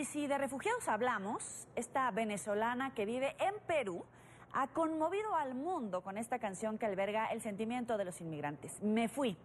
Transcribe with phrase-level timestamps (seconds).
[0.00, 4.06] Y si de refugiados hablamos, esta venezolana que vive en Perú
[4.50, 8.80] ha conmovido al mundo con esta canción que alberga el sentimiento de los inmigrantes.
[8.82, 9.36] Me fui.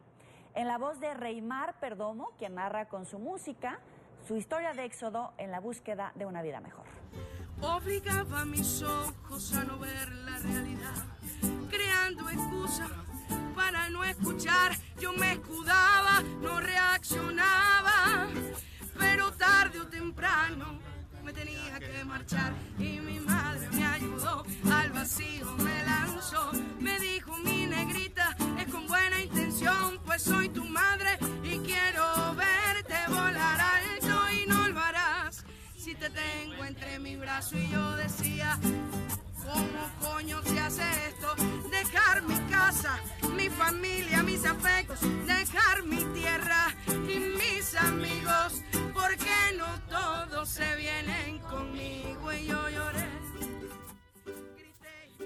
[0.53, 3.81] En la voz de Reymar Perdomo, quien narra con su música
[4.25, 6.85] su historia de éxodo en la búsqueda de una vida mejor.
[7.61, 11.05] Obligaba mis ojos a no ver la realidad,
[11.69, 12.91] creando excusas
[13.53, 14.71] para no escuchar.
[15.01, 18.29] Yo me escudaba, no reaccionaba,
[18.97, 20.79] pero tarde o temprano
[21.23, 27.35] me tenía que marchar y mi madre me ayudó, al vacío me lanzó, me dijo
[27.39, 34.31] mi negrita, es con buena intención, pues soy tu madre y quiero verte volar alto
[34.31, 35.43] y no lo harás.
[35.75, 38.59] Si te tengo entre mi brazo y yo decía,
[39.45, 41.35] ¿cómo coño se hace esto?
[41.69, 42.99] Dejar mi casa,
[43.35, 51.39] mi familia, mis afectos, dejar mi tierra y mis amigos, porque no todos se vienen
[51.39, 53.05] conmigo y yo lloré.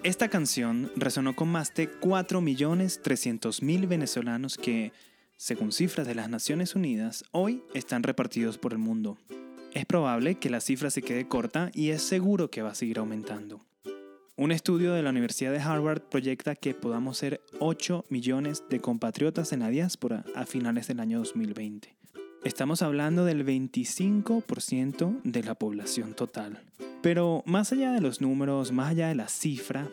[0.03, 4.93] Esta canción resonó con más de 4.300.000 venezolanos que,
[5.35, 9.17] según cifras de las Naciones Unidas, hoy están repartidos por el mundo.
[9.73, 12.99] Es probable que la cifra se quede corta y es seguro que va a seguir
[12.99, 13.68] aumentando.
[14.39, 19.51] Un estudio de la Universidad de Harvard proyecta que podamos ser 8 millones de compatriotas
[19.51, 21.93] en la diáspora a finales del año 2020.
[22.45, 26.63] Estamos hablando del 25% de la población total.
[27.01, 29.89] Pero más allá de los números, más allá de la cifra,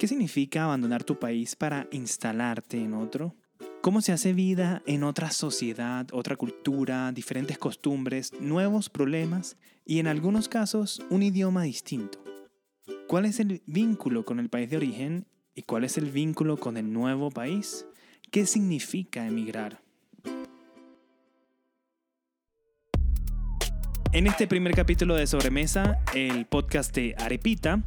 [0.00, 3.36] ¿qué significa abandonar tu país para instalarte en otro?
[3.80, 9.56] ¿Cómo se hace vida en otra sociedad, otra cultura, diferentes costumbres, nuevos problemas
[9.86, 12.27] y en algunos casos un idioma distinto?
[13.06, 16.76] ¿Cuál es el vínculo con el país de origen y cuál es el vínculo con
[16.76, 17.86] el nuevo país?
[18.30, 19.80] ¿Qué significa emigrar?
[24.12, 27.82] En este primer capítulo de Sobremesa, el podcast de Arepita,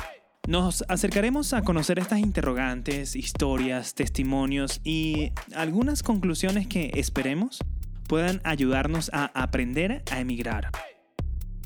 [0.47, 7.59] nos acercaremos a conocer estas interrogantes, historias, testimonios y algunas conclusiones que esperemos
[8.07, 10.69] puedan ayudarnos a aprender a emigrar.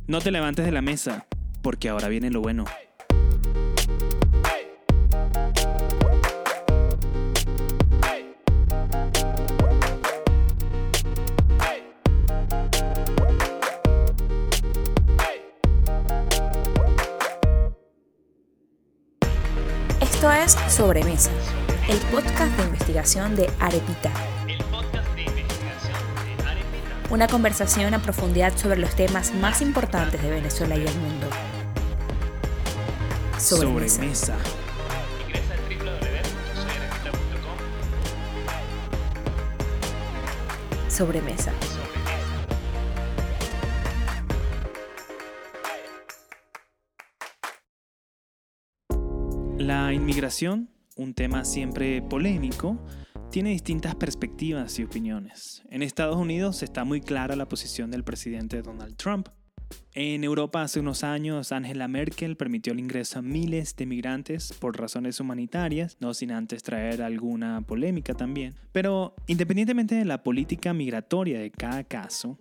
[0.07, 1.25] No te levantes de la mesa,
[1.61, 2.65] porque ahora viene lo bueno.
[20.45, 21.31] Es Sobremesa,
[21.89, 24.11] el podcast de investigación de Arepita.
[27.09, 31.27] Una conversación a profundidad sobre los temas más importantes de Venezuela y el mundo.
[33.39, 34.35] Sobremesa.
[40.87, 41.51] Sobremesa.
[41.51, 41.74] Sobremesa.
[49.95, 52.77] Inmigración, un tema siempre polémico,
[53.31, 55.63] tiene distintas perspectivas y opiniones.
[55.69, 59.29] En Estados Unidos está muy clara la posición del presidente Donald Trump.
[59.93, 64.77] En Europa hace unos años Angela Merkel permitió el ingreso a miles de migrantes por
[64.77, 68.53] razones humanitarias, no sin antes traer alguna polémica también.
[68.73, 72.37] Pero independientemente de la política migratoria de cada caso,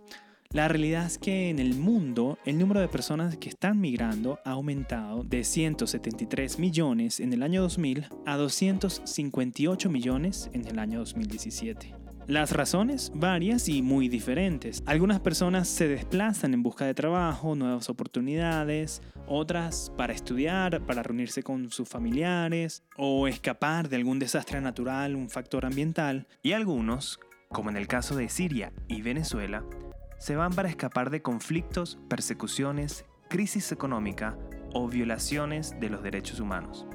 [0.55, 4.51] la realidad es que en el mundo el número de personas que están migrando ha
[4.51, 11.93] aumentado de 173 millones en el año 2000 a 258 millones en el año 2017.
[12.27, 14.81] Las razones varias y muy diferentes.
[14.85, 21.43] Algunas personas se desplazan en busca de trabajo, nuevas oportunidades, otras para estudiar, para reunirse
[21.43, 27.69] con sus familiares o escapar de algún desastre natural, un factor ambiental, y algunos, como
[27.69, 29.65] en el caso de Siria y Venezuela,
[30.17, 34.37] se van para escapar de conflictos, persecuciones, crisis económica
[34.73, 36.85] o violaciones de los derechos humanos.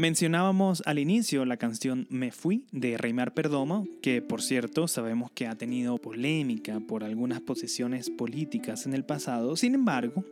[0.00, 5.46] Mencionábamos al inicio la canción Me Fui de Reymar Perdomo, que por cierto sabemos que
[5.46, 10.24] ha tenido polémica por algunas posiciones políticas en el pasado, sin embargo,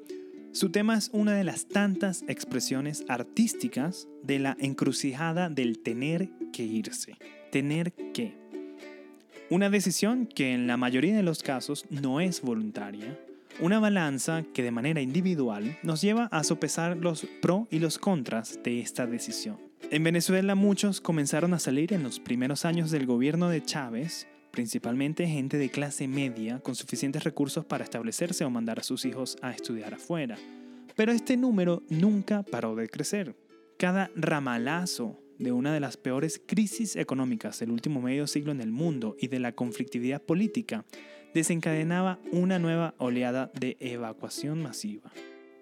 [0.58, 6.64] su tema es una de las tantas expresiones artísticas de la encrucijada del tener que
[6.64, 7.16] irse.
[7.52, 8.34] Tener que.
[9.50, 13.16] Una decisión que en la mayoría de los casos no es voluntaria.
[13.60, 18.58] Una balanza que de manera individual nos lleva a sopesar los pro y los contras
[18.64, 19.58] de esta decisión.
[19.92, 24.26] En Venezuela muchos comenzaron a salir en los primeros años del gobierno de Chávez
[24.58, 29.36] principalmente gente de clase media con suficientes recursos para establecerse o mandar a sus hijos
[29.40, 30.36] a estudiar afuera.
[30.96, 33.36] Pero este número nunca paró de crecer.
[33.78, 38.72] Cada ramalazo de una de las peores crisis económicas del último medio siglo en el
[38.72, 40.84] mundo y de la conflictividad política,
[41.34, 45.12] desencadenaba una nueva oleada de evacuación masiva.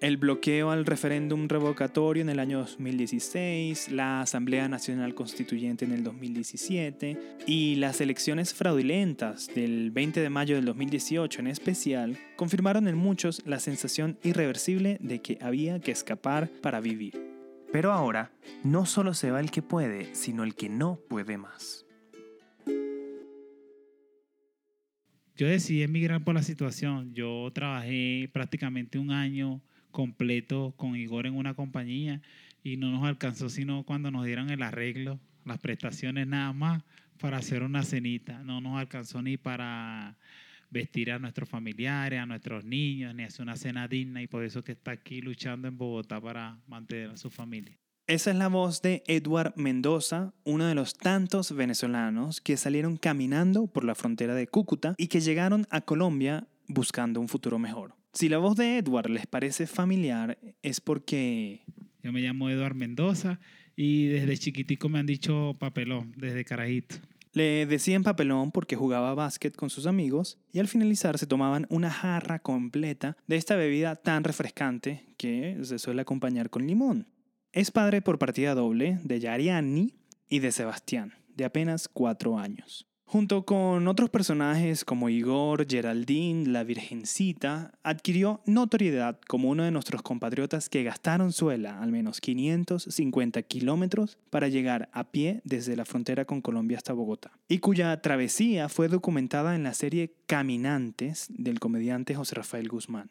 [0.02, 6.04] El bloqueo al referéndum revocatorio en el año 2016, la Asamblea Nacional Constituyente en el
[6.04, 12.96] 2017 y las elecciones fraudulentas del 20 de mayo del 2018 en especial confirmaron en
[12.98, 17.18] muchos la sensación irreversible de que había que escapar para vivir.
[17.72, 18.32] Pero ahora,
[18.64, 21.86] no solo se va el que puede, sino el que no puede más.
[25.36, 27.14] Yo decidí emigrar por la situación.
[27.14, 29.62] Yo trabajé prácticamente un año
[29.96, 32.20] completo con Igor en una compañía
[32.62, 36.82] y no nos alcanzó sino cuando nos dieron el arreglo, las prestaciones nada más
[37.18, 38.42] para hacer una cenita.
[38.42, 40.18] No nos alcanzó ni para
[40.68, 44.62] vestir a nuestros familiares, a nuestros niños, ni hacer una cena digna y por eso
[44.62, 47.74] que está aquí luchando en Bogotá para mantener a su familia.
[48.06, 53.66] Esa es la voz de Eduard Mendoza, uno de los tantos venezolanos que salieron caminando
[53.66, 57.94] por la frontera de Cúcuta y que llegaron a Colombia buscando un futuro mejor.
[58.16, 61.66] Si la voz de Edward les parece familiar, es porque...
[62.02, 63.40] Yo me llamo Edward Mendoza
[63.76, 66.96] y desde chiquitico me han dicho papelón, desde carajito.
[67.34, 71.90] Le decían papelón porque jugaba básquet con sus amigos y al finalizar se tomaban una
[71.90, 77.08] jarra completa de esta bebida tan refrescante que se suele acompañar con limón.
[77.52, 79.92] Es padre por partida doble de Yariani
[80.26, 82.86] y de Sebastián, de apenas cuatro años.
[83.08, 90.02] Junto con otros personajes como Igor, Geraldine, la Virgencita, adquirió notoriedad como uno de nuestros
[90.02, 96.24] compatriotas que gastaron suela al menos 550 kilómetros para llegar a pie desde la frontera
[96.24, 102.16] con Colombia hasta Bogotá, y cuya travesía fue documentada en la serie Caminantes del comediante
[102.16, 103.10] José Rafael Guzmán.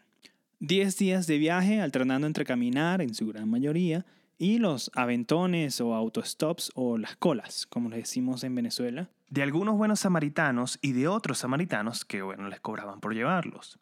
[0.60, 4.06] Diez días de viaje alternando entre caminar, en su gran mayoría,
[4.38, 9.76] y los aventones o autostops o las colas, como les decimos en Venezuela, de algunos
[9.76, 13.80] buenos samaritanos y de otros samaritanos que, bueno, les cobraban por llevarlos.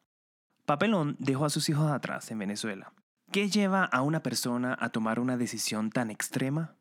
[0.66, 2.94] Papelón dejó a sus hijos atrás en Venezuela.
[3.32, 6.76] ¿Qué lleva a una persona a tomar una decisión tan extrema?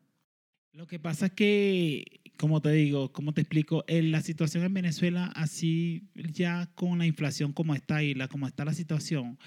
[0.71, 5.31] Lo que pasa es que, como te digo, como te explico, la situación en Venezuela,
[5.35, 9.37] así ya con la inflación como está y la, como está la situación,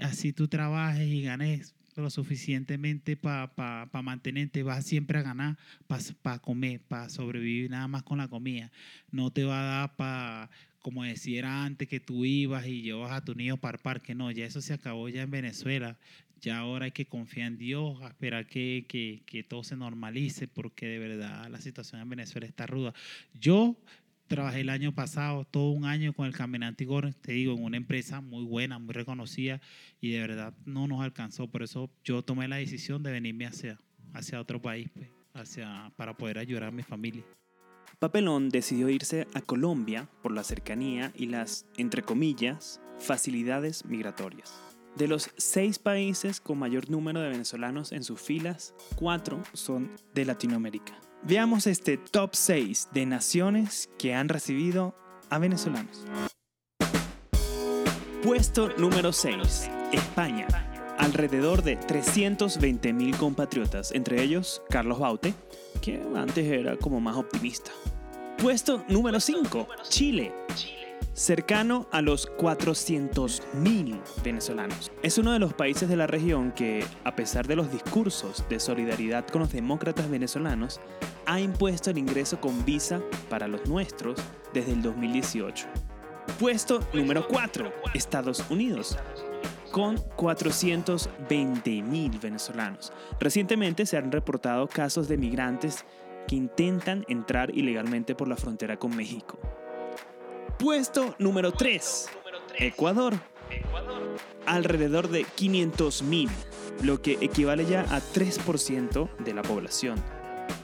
[0.00, 5.58] así tú trabajes y ganes lo suficientemente para pa, mantenerte, vas siempre a ganar
[6.22, 8.70] para comer, para sobrevivir nada más con la comida.
[9.10, 10.50] No te va a dar para,
[10.80, 14.14] como decía antes, que tú ibas y llevas a tu niño para el parque.
[14.14, 15.98] No, ya eso se acabó ya en Venezuela.
[16.40, 20.86] Ya ahora hay que confiar en Dios, esperar que, que, que todo se normalice, porque
[20.86, 22.94] de verdad la situación en Venezuela está ruda.
[23.32, 23.76] Yo
[24.32, 27.76] trabajé el año pasado, todo un año con el Caminante Igor, te digo, en una
[27.76, 29.60] empresa muy buena, muy reconocida,
[30.00, 31.48] y de verdad no nos alcanzó.
[31.48, 33.78] Por eso yo tomé la decisión de venirme hacia,
[34.14, 37.22] hacia otro país, pues, hacia, para poder ayudar a mi familia.
[37.98, 44.58] Papelón decidió irse a Colombia por la cercanía y las, entre comillas, facilidades migratorias.
[44.96, 50.24] De los seis países con mayor número de venezolanos en sus filas, cuatro son de
[50.24, 51.01] Latinoamérica.
[51.24, 54.92] Veamos este top 6 de naciones que han recibido
[55.30, 56.04] a venezolanos.
[58.24, 60.48] Puesto número 6, España.
[60.98, 65.32] Alrededor de 320.000 compatriotas, entre ellos Carlos Baute,
[65.80, 67.70] que antes era como más optimista.
[68.38, 70.32] Puesto número 5, Chile
[71.14, 74.92] cercano a los 400.000 venezolanos.
[75.02, 78.60] Es uno de los países de la región que, a pesar de los discursos de
[78.60, 80.80] solidaridad con los demócratas venezolanos,
[81.26, 84.18] ha impuesto el ingreso con visa para los nuestros
[84.52, 85.66] desde el 2018.
[86.38, 88.96] Puesto número 4, Estados Unidos
[89.72, 92.92] con 420.000 venezolanos.
[93.18, 95.84] Recientemente se han reportado casos de migrantes
[96.28, 99.40] que intentan entrar ilegalmente por la frontera con México.
[100.62, 102.08] Puesto número 3.
[102.58, 103.14] Ecuador.
[104.46, 106.28] Alrededor de 500.000,
[106.84, 110.00] lo que equivale ya a 3% de la población.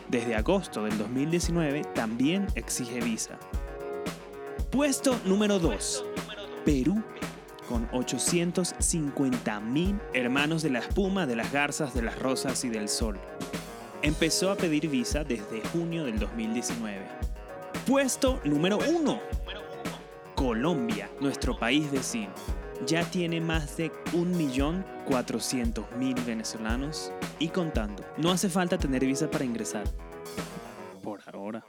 [0.09, 3.41] Desde agosto del 2019 también exige visa.
[4.71, 6.05] Puesto número 2.
[6.65, 7.03] Perú
[7.69, 13.19] con 850.000 hermanos de la espuma, de las garzas, de las rosas y del sol.
[14.03, 17.05] Empezó a pedir visa desde junio del 2019.
[17.85, 19.48] Puesto número 1.
[20.39, 22.33] Colombia, nuestro país vecino,
[22.87, 28.05] ya tiene más de 1.400.000 venezolanos y contando.
[28.19, 29.83] No hace falta tener visa para ingresar.
[31.03, 31.67] Por ahora.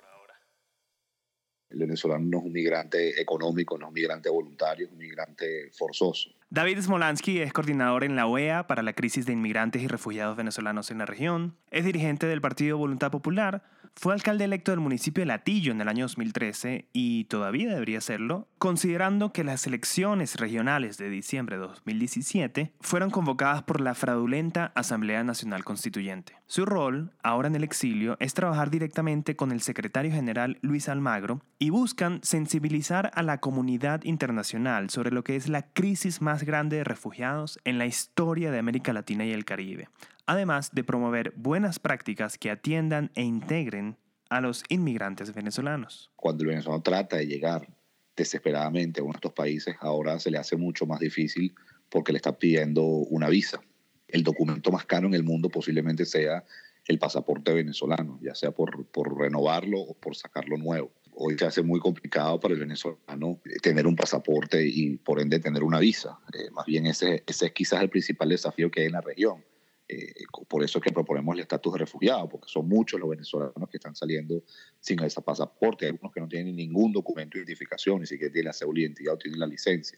[1.72, 6.30] venezolano no es un migrante económico, no es un migrante voluntario, es un migrante forzoso.
[6.52, 10.90] David Smolansky es coordinador en la OEA para la crisis de inmigrantes y refugiados venezolanos
[10.90, 13.62] en la región, es dirigente del Partido Voluntad Popular,
[13.96, 18.48] fue alcalde electo del municipio de Latillo en el año 2013 y todavía debería serlo,
[18.58, 25.24] considerando que las elecciones regionales de diciembre de 2017 fueron convocadas por la fraudulenta Asamblea
[25.24, 26.34] Nacional Constituyente.
[26.48, 31.42] Su rol, ahora en el exilio, es trabajar directamente con el secretario general Luis Almagro
[31.60, 36.78] y buscan sensibilizar a la comunidad internacional sobre lo que es la crisis más grande
[36.78, 39.90] de refugiados en la historia de América Latina y el Caribe,
[40.26, 43.98] además de promover buenas prácticas que atiendan e integren
[44.30, 46.12] a los inmigrantes venezolanos.
[46.16, 47.68] Cuando el venezolano trata de llegar
[48.16, 51.56] desesperadamente a uno de estos países, ahora se le hace mucho más difícil
[51.90, 53.60] porque le está pidiendo una visa.
[54.08, 56.44] El documento más caro en el mundo posiblemente sea
[56.88, 60.92] el pasaporte venezolano, ya sea por, por renovarlo o por sacarlo nuevo.
[61.22, 65.64] Hoy se hace muy complicado para el venezolano tener un pasaporte y por ende tener
[65.64, 66.18] una visa.
[66.34, 69.44] Eh, más bien ese, ese es quizás el principal desafío que hay en la región
[69.92, 70.14] eh,
[70.48, 73.78] por eso es que proponemos el estatus de refugiado, porque son muchos los venezolanos que
[73.78, 74.44] están saliendo
[74.80, 75.86] sin ese pasaporte.
[75.86, 78.82] Hay algunos que no tienen ningún documento de identificación, ni siquiera tienen la cédula de
[78.82, 79.98] identidad o tienen la licencia.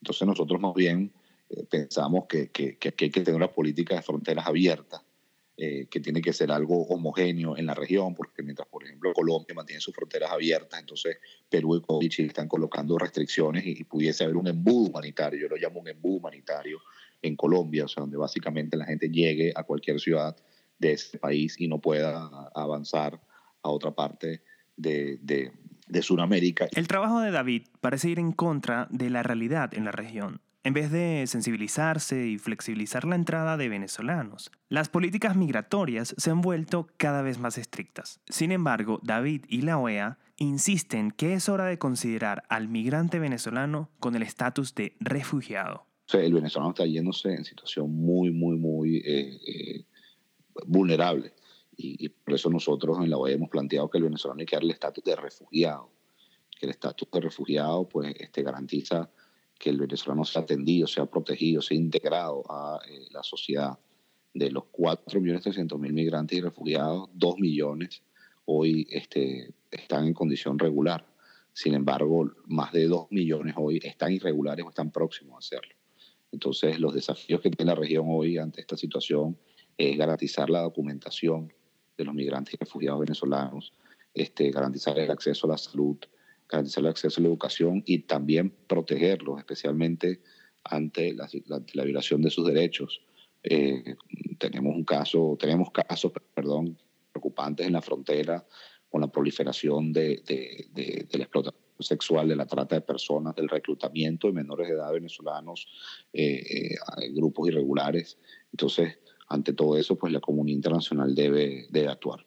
[0.00, 1.12] Entonces nosotros más bien
[1.50, 5.02] eh, pensamos que, que, hay que tener una política de fronteras abiertas,
[5.56, 9.54] eh, que tiene que ser algo homogéneo en la región, porque mientras, por ejemplo, Colombia
[9.54, 11.18] mantiene sus fronteras abiertas, entonces
[11.48, 15.56] Perú y Chile están colocando restricciones y, y pudiese haber un embudo humanitario, yo lo
[15.56, 16.80] llamo un embudo humanitario,
[17.22, 20.36] en Colombia, o sea, donde básicamente la gente llegue a cualquier ciudad
[20.78, 23.20] de ese país y no pueda avanzar
[23.62, 24.42] a otra parte
[24.76, 25.52] de, de,
[25.86, 26.68] de Sudamérica.
[26.74, 30.40] El trabajo de David parece ir en contra de la realidad en la región.
[30.64, 36.40] En vez de sensibilizarse y flexibilizar la entrada de venezolanos, las políticas migratorias se han
[36.40, 38.20] vuelto cada vez más estrictas.
[38.28, 43.90] Sin embargo, David y la OEA insisten que es hora de considerar al migrante venezolano
[43.98, 45.86] con el estatus de refugiado
[46.20, 49.84] el venezolano está yéndose en situación muy, muy, muy eh, eh,
[50.66, 51.32] vulnerable.
[51.74, 54.68] Y, por eso nosotros en la OEA hemos planteado que el venezolano hay que darle
[54.68, 55.90] el estatus de refugiado.
[56.50, 59.10] Que el estatus de refugiado pues, este, garantiza
[59.62, 63.78] que el venezolano sea atendido, sea protegido, sea integrado a eh, la sociedad.
[64.34, 68.02] De los 4.300.000 migrantes y refugiados, 2 millones
[68.46, 71.06] hoy este, están en condición regular.
[71.52, 75.76] Sin embargo, más de 2 millones hoy están irregulares o están próximos a hacerlo.
[76.32, 79.38] Entonces, los desafíos que tiene la región hoy ante esta situación
[79.78, 81.52] es garantizar la documentación
[81.96, 83.72] de los migrantes y refugiados venezolanos,
[84.12, 85.98] este, garantizar el acceso a la salud,
[86.52, 90.20] garantizar el acceso a la educación y también protegerlos, especialmente
[90.64, 93.02] ante la, violación de sus derechos.
[93.42, 93.96] Eh,
[94.38, 96.78] tenemos un caso, tenemos casos, perdón,
[97.10, 98.46] preocupantes en la frontera
[98.88, 100.22] con la proliferación de,
[101.12, 105.66] la explotación sexual, de la trata de personas, del reclutamiento de menores de edad venezolanos,
[106.12, 108.18] eh, eh, grupos irregulares.
[108.52, 112.24] Entonces, ante todo eso, pues la comunidad internacional debe, debe actuar.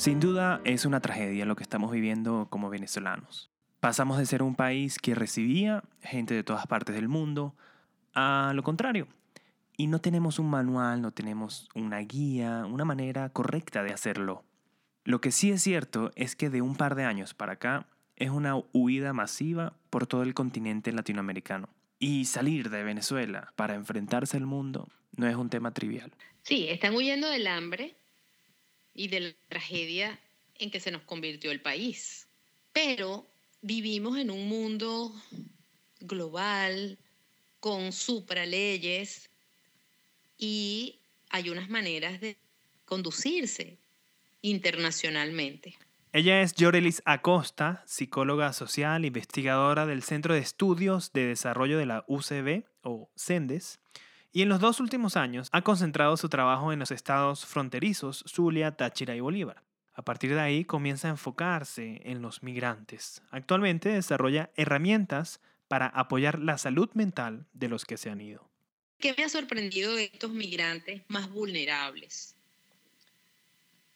[0.00, 3.50] Sin duda es una tragedia lo que estamos viviendo como venezolanos.
[3.80, 7.54] Pasamos de ser un país que recibía gente de todas partes del mundo
[8.14, 9.08] a lo contrario.
[9.76, 14.42] Y no tenemos un manual, no tenemos una guía, una manera correcta de hacerlo.
[15.04, 18.30] Lo que sí es cierto es que de un par de años para acá es
[18.30, 21.68] una huida masiva por todo el continente latinoamericano.
[21.98, 26.10] Y salir de Venezuela para enfrentarse al mundo no es un tema trivial.
[26.40, 27.99] Sí, están huyendo del hambre,
[29.00, 30.20] y de la tragedia
[30.58, 32.26] en que se nos convirtió el país.
[32.74, 33.26] Pero
[33.62, 35.14] vivimos en un mundo
[36.00, 36.98] global,
[37.60, 39.30] con supraleyes,
[40.36, 40.98] y
[41.30, 42.36] hay unas maneras de
[42.84, 43.78] conducirse
[44.42, 45.78] internacionalmente.
[46.12, 52.04] Ella es Yorelis Acosta, psicóloga social, investigadora del Centro de Estudios de Desarrollo de la
[52.06, 53.79] UCB, o CENDES,
[54.32, 58.76] y en los dos últimos años ha concentrado su trabajo en los estados fronterizos Zulia,
[58.76, 59.62] Táchira y Bolívar.
[59.94, 63.22] A partir de ahí comienza a enfocarse en los migrantes.
[63.30, 68.48] Actualmente desarrolla herramientas para apoyar la salud mental de los que se han ido.
[68.98, 72.34] ¿Qué me ha sorprendido de estos migrantes más vulnerables?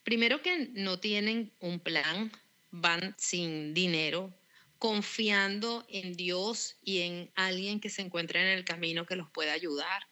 [0.02, 2.32] Primero que no tienen un plan,
[2.70, 4.32] van sin dinero,
[4.78, 9.52] confiando en Dios y en alguien que se encuentra en el camino que los pueda
[9.52, 10.06] ayudar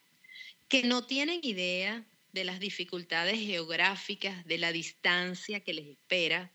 [0.72, 2.02] que no tienen idea
[2.32, 6.50] de las dificultades geográficas, de la distancia que les espera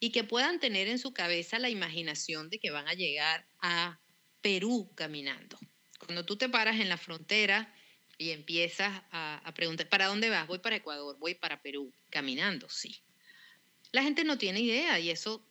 [0.00, 4.00] y que puedan tener en su cabeza la imaginación de que van a llegar a
[4.40, 5.58] Perú caminando.
[5.98, 7.70] Cuando tú te paras en la frontera
[8.16, 10.46] y empiezas a, preguntar, ¿para dónde vas?
[10.46, 13.02] Voy para Ecuador, voy para Perú, caminando, sí.
[13.92, 15.46] La gente no tiene idea y eso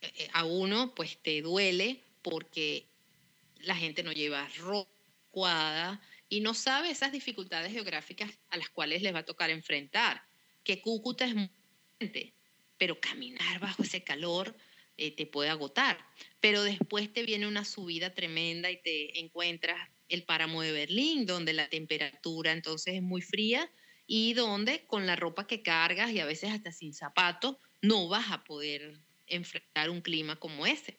[0.00, 2.88] eh, eh, a uno pues te duele porque
[3.60, 9.14] la gente no lleva ropa y no sabe esas dificultades geográficas a las cuales les
[9.14, 10.22] va a tocar enfrentar.
[10.62, 11.50] Que Cúcuta es muy
[12.76, 14.56] pero caminar bajo ese calor
[14.96, 15.98] eh, te puede agotar.
[16.40, 21.52] Pero después te viene una subida tremenda y te encuentras el páramo de Berlín, donde
[21.52, 23.70] la temperatura entonces es muy fría
[24.06, 28.30] y donde con la ropa que cargas y a veces hasta sin zapatos no vas
[28.30, 30.98] a poder enfrentar un clima como ese.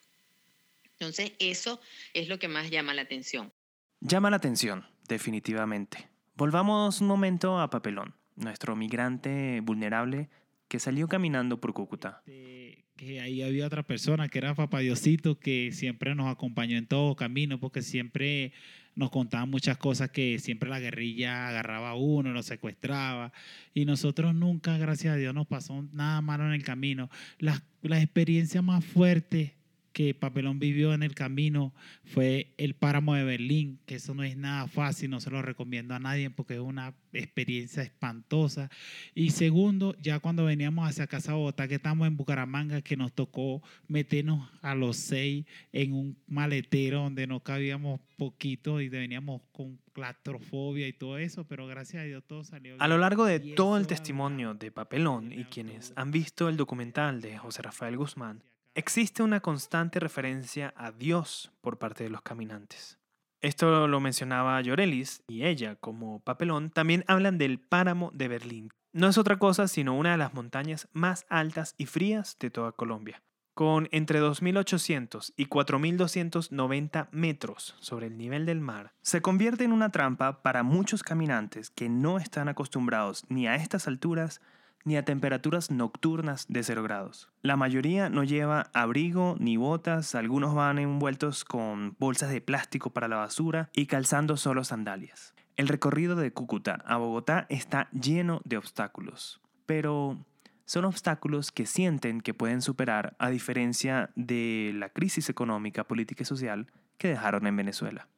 [0.92, 1.80] Entonces eso
[2.14, 3.52] es lo que más llama la atención.
[4.00, 6.08] Llama la atención, definitivamente.
[6.36, 10.30] Volvamos un momento a Papelón, nuestro migrante vulnerable
[10.68, 12.22] que salió caminando por Cúcuta.
[12.24, 17.16] Que ahí había otra persona que era Papá Diosito, que siempre nos acompañó en todo
[17.16, 18.52] camino, porque siempre
[18.94, 23.32] nos contaba muchas cosas que siempre la guerrilla agarraba a uno, lo secuestraba.
[23.74, 27.10] Y nosotros nunca, gracias a Dios, nos pasó nada malo en el camino.
[27.38, 29.59] La, la experiencia más fuerte
[29.92, 34.36] que Papelón vivió en el camino fue el páramo de Berlín, que eso no es
[34.36, 38.70] nada fácil, no se lo recomiendo a nadie porque es una experiencia espantosa.
[39.14, 43.62] Y segundo, ya cuando veníamos hacia Casa Bogotá, que estamos en Bucaramanga, que nos tocó
[43.88, 50.86] meternos a los seis en un maletero donde no cabíamos poquito y veníamos con claustrofobia
[50.86, 52.82] y todo eso, pero gracias a Dios todo salió bien.
[52.82, 57.20] A lo largo de todo el testimonio de Papelón y quienes han visto el documental
[57.20, 58.42] de José Rafael Guzmán,
[58.74, 63.00] Existe una constante referencia a Dios por parte de los caminantes.
[63.40, 68.70] Esto lo mencionaba Llorelis y ella, como papelón, también hablan del páramo de Berlín.
[68.92, 72.70] No es otra cosa sino una de las montañas más altas y frías de toda
[72.70, 73.22] Colombia,
[73.54, 78.92] con entre 2.800 y 4.290 metros sobre el nivel del mar.
[79.02, 83.88] Se convierte en una trampa para muchos caminantes que no están acostumbrados ni a estas
[83.88, 84.40] alturas
[84.84, 87.28] ni a temperaturas nocturnas de 0 grados.
[87.42, 93.08] La mayoría no lleva abrigo ni botas, algunos van envueltos con bolsas de plástico para
[93.08, 95.34] la basura y calzando solo sandalias.
[95.56, 100.24] El recorrido de Cúcuta a Bogotá está lleno de obstáculos, pero
[100.64, 106.26] son obstáculos que sienten que pueden superar a diferencia de la crisis económica, política y
[106.26, 108.08] social que dejaron en Venezuela.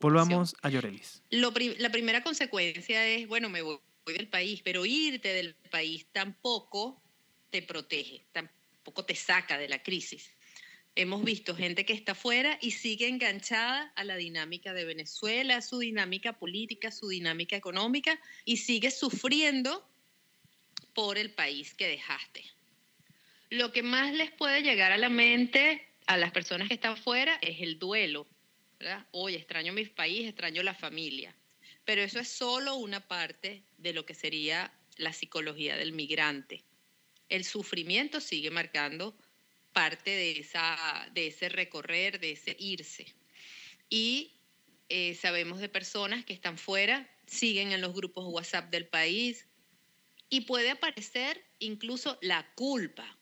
[0.00, 1.22] Volvamos a Llorelis.
[1.30, 3.78] la primera consecuencia es, bueno, me voy
[4.12, 7.00] del país, pero irte del país tampoco
[7.50, 10.30] te protege, tampoco te saca de la crisis.
[10.94, 15.80] Hemos visto gente que está fuera y sigue enganchada a la dinámica de Venezuela, su
[15.80, 19.86] dinámica política, su dinámica económica y sigue sufriendo
[20.94, 22.44] por el país que dejaste.
[23.50, 27.38] Lo que más les puede llegar a la mente a las personas que están fuera
[27.42, 28.26] es el duelo.
[29.10, 31.34] Hoy extraño mi país, extraño la familia.
[31.86, 36.64] Pero eso es solo una parte de lo que sería la psicología del migrante.
[37.28, 39.16] El sufrimiento sigue marcando
[39.72, 43.14] parte de, ese recorrer, de ese irse.
[43.88, 44.34] Y
[44.88, 49.46] eh, sabemos de personas que están fuera, siguen en los grupos WhatsApp del país
[50.28, 53.16] y puede aparecer incluso la culpa.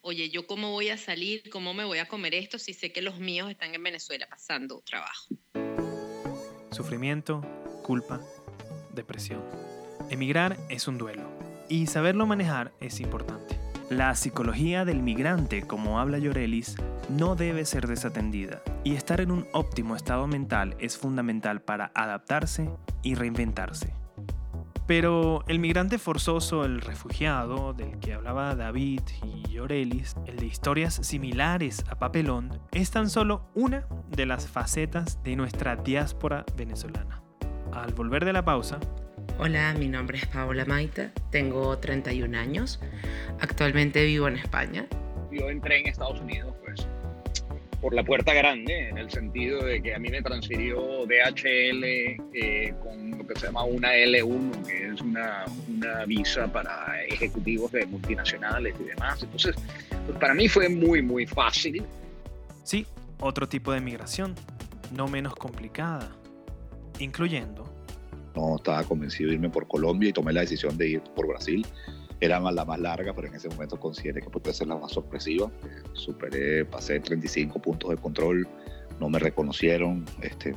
[0.00, 1.48] Oye, ¿yo cómo voy a salir?
[1.50, 4.80] ¿Cómo me voy a comer esto si sé que los míos están en Venezuela pasando
[4.82, 5.28] trabajo?
[6.72, 7.42] Sufrimiento,
[7.82, 8.20] culpa,
[8.94, 9.40] depresión.
[10.10, 11.24] Emigrar es un duelo
[11.68, 13.58] y saberlo manejar es importante.
[13.88, 16.76] La psicología del migrante, como habla Llorelis,
[17.08, 22.70] no debe ser desatendida y estar en un óptimo estado mental es fundamental para adaptarse
[23.02, 23.92] y reinventarse.
[24.86, 31.84] Pero el migrante forzoso, el refugiado, del que hablaba David y El de historias similares
[31.90, 37.22] a Papelón, es tan solo una de las facetas de nuestra diáspora venezolana.
[37.70, 38.80] Al volver de la pausa...
[39.38, 42.80] Hola, mi nombre es Paola Maita, tengo 31 años,
[43.40, 44.86] actualmente vivo en España.
[45.30, 46.86] Yo entré en Estados Unidos pues
[47.82, 52.74] por la puerta grande, en el sentido de que a mí me transfirió DHL eh,
[52.82, 55.44] con lo que se llama una L1, que es una,
[55.88, 59.22] una, visa para ejecutivos de multinacionales y demás.
[59.22, 59.56] Entonces,
[60.06, 61.84] pues para mí fue muy, muy fácil.
[62.62, 62.86] Sí,
[63.20, 64.34] otro tipo de migración,
[64.92, 66.10] no menos complicada,
[66.98, 67.70] incluyendo...
[68.34, 71.66] No estaba convencido de irme por Colombia y tomé la decisión de ir por Brasil
[72.22, 75.50] era la más larga, pero en ese momento consideré que podía ser la más sorpresiva.
[75.92, 78.46] Superé, pasé 35 puntos de control,
[79.00, 80.04] no me reconocieron.
[80.22, 80.54] Este,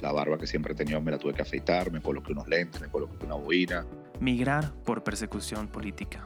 [0.00, 2.80] la barba que siempre he tenido me la tuve que afeitar, me coloqué unos lentes,
[2.80, 3.86] me coloqué una boina.
[4.20, 6.24] Migrar por persecución política.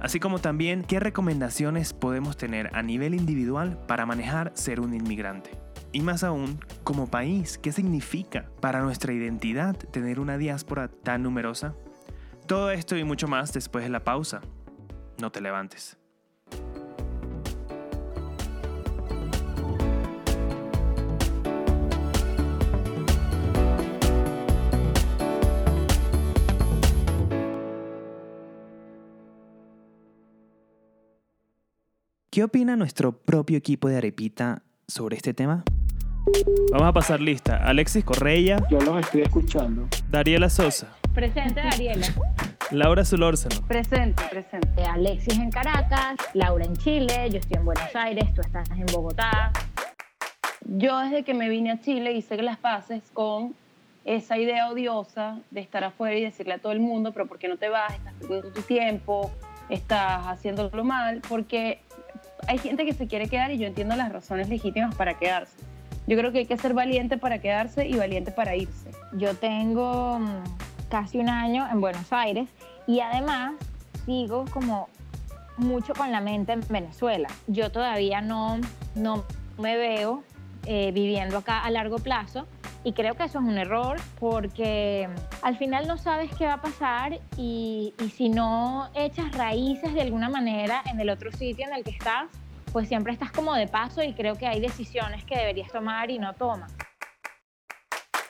[0.00, 5.50] así como también qué recomendaciones podemos tener a nivel individual para manejar ser un inmigrante.
[5.92, 11.74] Y más aún, como país, ¿qué significa para nuestra identidad tener una diáspora tan numerosa?
[12.46, 14.40] Todo esto y mucho más después de la pausa.
[15.18, 15.97] No te levantes.
[32.30, 35.64] ¿Qué opina nuestro propio equipo de Arepita sobre este tema?
[36.70, 37.56] Vamos a pasar lista.
[37.56, 38.62] Alexis Correia.
[38.70, 39.88] Yo los estoy escuchando.
[40.10, 40.94] Dariela Sosa.
[41.14, 42.06] Presente, Dariela.
[42.70, 43.66] Laura Zulórzano.
[43.66, 44.82] Presente, presente.
[44.84, 49.50] Alexis en Caracas, Laura en Chile, yo estoy en Buenos Aires, tú estás en Bogotá.
[50.66, 53.54] Yo desde que me vine a Chile hice las paces con
[54.04, 57.48] esa idea odiosa de estar afuera y decirle a todo el mundo, pero ¿por qué
[57.48, 57.94] no te vas?
[57.94, 59.30] Estás perdiendo tu tiempo,
[59.70, 61.80] estás haciéndolo mal, porque
[62.46, 65.56] hay gente que se quiere quedar y yo entiendo las razones legítimas para quedarse.
[66.06, 68.90] Yo creo que hay que ser valiente para quedarse y valiente para irse.
[69.12, 70.42] Yo tengo mm,
[70.88, 72.48] casi un año en Buenos Aires
[72.86, 73.52] y además
[74.06, 74.88] sigo como
[75.58, 77.28] mucho con la mente en Venezuela.
[77.46, 78.58] Yo todavía no,
[78.94, 79.24] no
[79.58, 80.22] me veo
[80.64, 82.46] eh, viviendo acá a largo plazo
[82.84, 85.08] y creo que eso es un error porque
[85.42, 90.02] al final no sabes qué va a pasar y, y si no echas raíces de
[90.02, 92.28] alguna manera en el otro sitio en el que estás,
[92.72, 96.18] pues siempre estás como de paso y creo que hay decisiones que deberías tomar y
[96.18, 96.72] no tomas.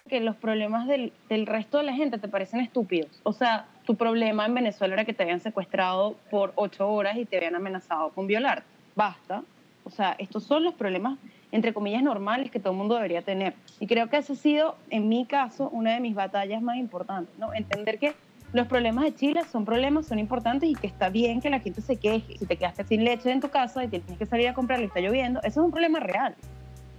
[0.08, 3.20] Que los problemas del, del, resto de la gente te parecen estúpidos.
[3.24, 7.26] O sea, tu problema en Venezuela era que te habían secuestrado por ocho horas y
[7.26, 8.62] te habían amenazado con violar.
[8.94, 9.42] Basta.
[9.84, 11.18] O sea, estos son los problemas,
[11.52, 13.54] entre comillas, normales que todo el mundo debería tener.
[13.80, 17.36] Y creo que esa ha sido, en mi caso, una de mis batallas más importantes,
[17.38, 17.54] ¿no?
[17.54, 18.14] Entender que
[18.52, 21.82] los problemas de Chile son problemas, son importantes y que está bien que la gente
[21.82, 22.38] se queje.
[22.38, 24.88] Si te quedaste sin leche en tu casa y tienes que salir a comprarlo y
[24.88, 26.34] está lloviendo, eso es un problema real.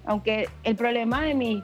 [0.05, 1.63] Aunque el problema de mis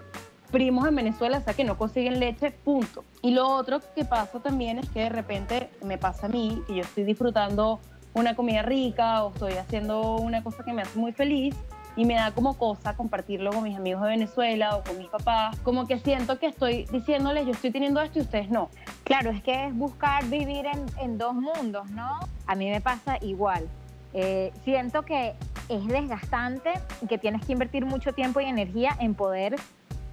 [0.52, 3.04] primos en Venezuela es que no consiguen leche, punto.
[3.21, 6.76] Y lo otro que pasa también es que de repente me pasa a mí, que
[6.76, 7.80] yo estoy disfrutando
[8.13, 11.56] una comida rica o estoy haciendo una cosa que me hace muy feliz
[11.95, 15.58] y me da como cosa compartirlo con mis amigos de Venezuela o con mis papás,
[15.60, 18.69] como que siento que estoy diciéndoles yo estoy teniendo esto y ustedes no.
[19.03, 22.19] Claro, es que es buscar vivir en, en dos mundos, ¿no?
[22.47, 23.67] A mí me pasa igual.
[24.13, 25.34] Eh, siento que
[25.69, 29.55] es desgastante y que tienes que invertir mucho tiempo y energía en poder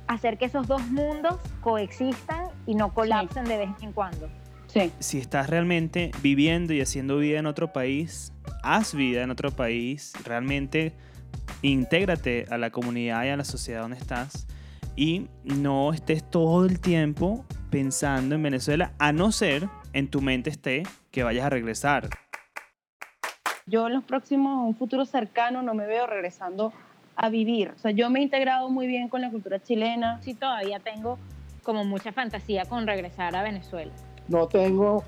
[0.07, 3.53] hacer que esos dos mundos coexistan y no colapsen sí.
[3.53, 4.29] de vez en cuando.
[4.67, 4.91] Sí.
[4.99, 10.15] Si estás realmente viviendo y haciendo vida en otro país, haz vida en otro país,
[10.25, 10.95] realmente
[11.63, 14.47] intégrate a la comunidad y a la sociedad donde estás
[14.97, 20.51] y no estés todo el tiempo pensando en Venezuela, a no ser en tu mente
[20.51, 22.11] esté que vayas a regresar.
[23.67, 26.73] Yo en los próximos, un futuro cercano, no me veo regresando
[27.17, 27.73] a vivir.
[27.77, 30.21] O sea, yo me he integrado muy bien con la cultura chilena.
[30.23, 31.19] Sí, todavía tengo
[31.63, 33.93] como mucha fantasía con regresar a Venezuela.
[34.29, 35.05] No tengo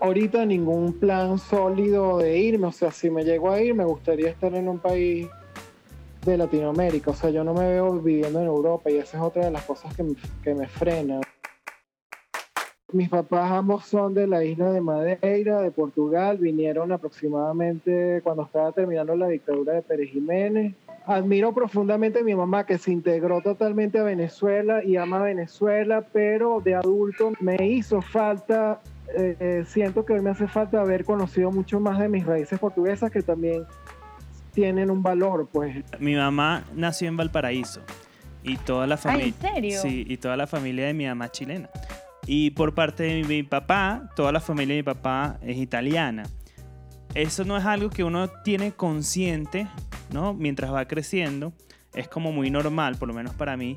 [0.00, 2.68] ahorita ningún plan sólido de irme.
[2.68, 5.28] O sea, si me llego a ir, me gustaría estar en un país
[6.24, 7.10] de Latinoamérica.
[7.10, 9.64] O sea, yo no me veo viviendo en Europa y esa es otra de las
[9.64, 10.04] cosas que
[10.42, 11.20] que me frena.
[12.94, 16.38] Mis papás ambos son de la isla de Madeira, de Portugal.
[16.38, 20.76] Vinieron aproximadamente cuando estaba terminando la dictadura de Pérez Jiménez.
[21.04, 26.60] Admiro profundamente a mi mamá que se integró totalmente a Venezuela y ama Venezuela, pero
[26.60, 28.80] de adulto me hizo falta,
[29.18, 32.60] eh, eh, siento que hoy me hace falta haber conocido mucho más de mis raíces
[32.60, 33.64] portuguesas que también
[34.54, 35.84] tienen un valor, pues.
[35.98, 37.82] Mi mamá nació en Valparaíso
[38.42, 39.34] y toda la familia.
[39.42, 39.82] ¿En serio?
[39.82, 41.68] Sí, y toda la familia de mi mamá es chilena.
[42.26, 46.24] Y por parte de mi, mi papá, toda la familia de mi papá es italiana.
[47.14, 49.68] Eso no es algo que uno tiene consciente,
[50.12, 50.34] ¿no?
[50.34, 51.52] Mientras va creciendo,
[51.94, 53.76] es como muy normal, por lo menos para mí.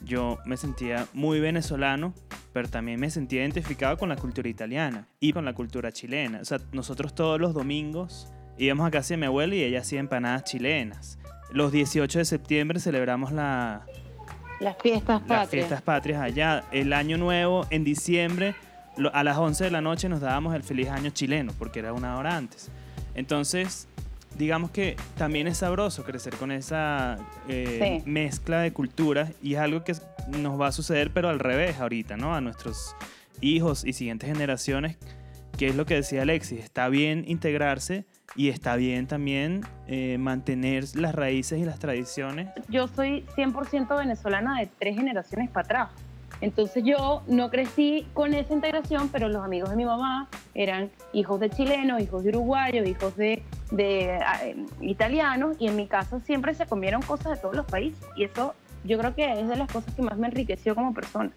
[0.00, 2.12] Yo me sentía muy venezolano,
[2.52, 6.40] pero también me sentía identificado con la cultura italiana y con la cultura chilena.
[6.40, 10.00] O sea, nosotros todos los domingos íbamos a casa de mi abuela y ella hacía
[10.00, 11.18] empanadas chilenas.
[11.50, 13.86] Los 18 de septiembre celebramos la,
[14.60, 15.40] las fiestas patrias.
[15.40, 16.64] Las fiestas patrias allá.
[16.72, 18.54] El año nuevo, en diciembre,
[19.12, 22.16] a las 11 de la noche nos dábamos el feliz año chileno, porque era una
[22.16, 22.70] hora antes.
[23.14, 23.88] Entonces,
[24.38, 28.10] digamos que también es sabroso crecer con esa eh, sí.
[28.10, 29.94] mezcla de culturas y es algo que
[30.28, 32.34] nos va a suceder, pero al revés ahorita, ¿no?
[32.34, 32.96] A nuestros
[33.40, 34.96] hijos y siguientes generaciones,
[35.58, 40.84] que es lo que decía Alexis, está bien integrarse y está bien también eh, mantener
[40.94, 42.48] las raíces y las tradiciones.
[42.68, 45.90] Yo soy 100% venezolana de tres generaciones para atrás.
[46.40, 51.40] Entonces yo no crecí con esa integración, pero los amigos de mi mamá eran hijos
[51.40, 56.54] de chilenos, hijos de uruguayos, hijos de, de eh, italianos, y en mi casa siempre
[56.54, 58.04] se comieron cosas de todos los países.
[58.16, 61.30] Y eso yo creo que es de las cosas que más me enriqueció como persona.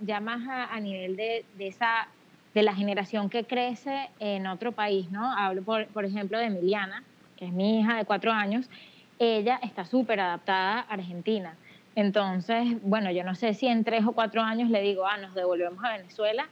[0.00, 0.40] Ya más
[0.70, 2.06] a, nivel de, de, esa
[2.54, 5.32] de la generación que crece en otro país, ¿no?
[5.36, 7.04] Hablo, por, por ejemplo, de Emiliana,
[7.36, 8.68] que es mi hija de cuatro años.
[9.18, 11.56] Ella está súper adaptada a Argentina
[11.98, 15.34] entonces, bueno, yo no sé si en tres o cuatro años le digo, ah, nos
[15.34, 16.48] devolvemos a Venezuela.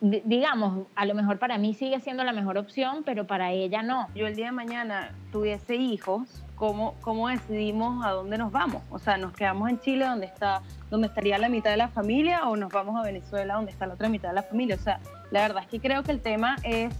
[0.00, 4.08] digamos, a lo mejor para mí sigue siendo la mejor opción, pero para ella no.
[4.14, 8.82] Yo el día de mañana tuviese hijos, ¿cómo, cómo decidimos a dónde nos vamos?
[8.90, 12.48] O sea, ¿nos quedamos en Chile donde, está, donde estaría la mitad de la familia
[12.48, 14.76] o nos vamos a Venezuela donde está la otra mitad de la familia?
[14.76, 14.98] O sea,
[15.30, 16.94] la verdad es que creo que el tema es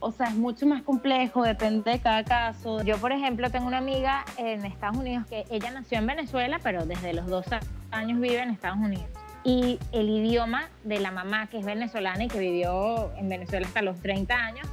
[0.00, 2.82] o sea, es mucho más complejo, depende de cada caso.
[2.82, 6.86] Yo, por ejemplo, tengo una amiga en Estados Unidos que ella nació en Venezuela, pero
[6.86, 7.46] desde los dos
[7.90, 9.04] años vive en Estados Unidos.
[9.44, 13.82] Y el idioma de la mamá, que es venezolana y que vivió en Venezuela hasta
[13.82, 14.66] los 30 años,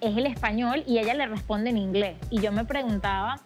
[0.00, 2.16] es el español y ella le responde en inglés.
[2.30, 3.40] Y yo me preguntaba,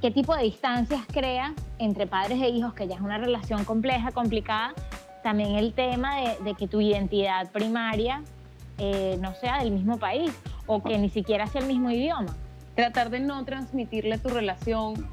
[0.00, 4.10] ¿qué tipo de distancias crea entre padres e hijos, que ya es una relación compleja,
[4.10, 4.74] complicada?
[5.28, 8.22] También el tema de, que tu identidad primaria
[8.78, 10.32] eh, no sea del mismo país
[10.66, 12.34] o que ni siquiera sea el mismo idioma.
[12.74, 15.06] Tratar de no transmitirle tu relación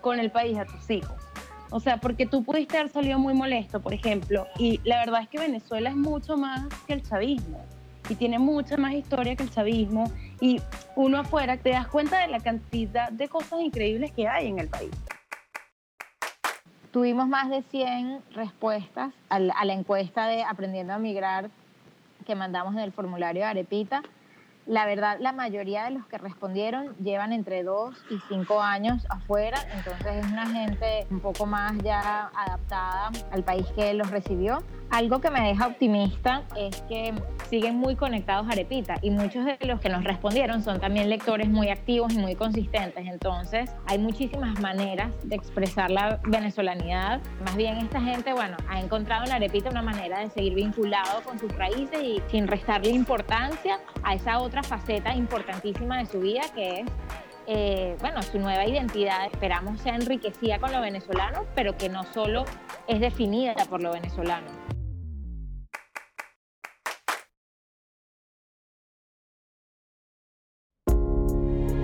[0.00, 1.22] con el país a tus hijos.
[1.68, 5.28] O sea, porque tú pudiste haber salido muy molesto, por ejemplo, y la verdad es
[5.28, 7.62] que Venezuela es mucho más que el chavismo
[8.08, 10.62] y tiene mucha más historia que el chavismo y
[10.96, 14.68] uno afuera te das cuenta de la cantidad de cosas increíbles que hay en el
[14.68, 14.92] país.
[16.98, 21.48] Tuvimos más de 100 respuestas a la encuesta de Aprendiendo a Migrar
[22.26, 24.02] que mandamos en el formulario Arepita,
[24.68, 29.58] la verdad, la mayoría de los que respondieron llevan entre dos y cinco años afuera,
[29.74, 34.62] entonces es una gente un poco más ya adaptada al país que los recibió.
[34.90, 37.14] Algo que me deja optimista es que
[37.50, 41.48] siguen muy conectados a Arepita y muchos de los que nos respondieron son también lectores
[41.48, 43.06] muy activos y muy consistentes.
[43.06, 47.20] Entonces hay muchísimas maneras de expresar la venezolanidad.
[47.44, 51.38] Más bien esta gente, bueno, ha encontrado en Arepita una manera de seguir vinculado con
[51.38, 56.80] sus raíces y sin restarle importancia a esa otra faceta importantísima de su vida que
[56.80, 56.86] es
[57.50, 62.44] eh, bueno, su nueva identidad esperamos sea enriquecida con lo venezolano, pero que no solo
[62.86, 64.46] es definida por lo venezolano.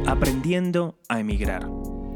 [0.07, 1.67] Aprendiendo a emigrar.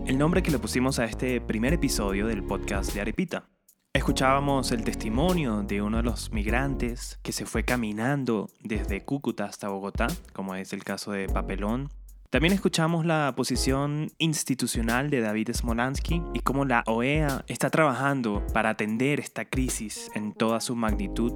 [0.06, 3.48] El nombre que le pusimos a este primer episodio del podcast de Arepita.
[3.98, 9.68] Escuchábamos el testimonio de uno de los migrantes que se fue caminando desde Cúcuta hasta
[9.70, 11.90] Bogotá, como es el caso de Papelón.
[12.30, 18.70] También escuchamos la posición institucional de David Smolansky y cómo la OEA está trabajando para
[18.70, 21.32] atender esta crisis en toda su magnitud.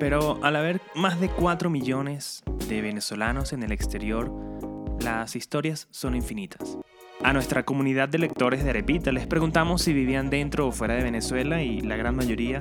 [0.00, 4.32] Pero al haber más de 4 millones de venezolanos en el exterior,
[5.00, 6.76] las historias son infinitas.
[7.22, 11.02] A nuestra comunidad de lectores de Arepita les preguntamos si vivían dentro o fuera de
[11.02, 12.60] Venezuela y la gran mayoría,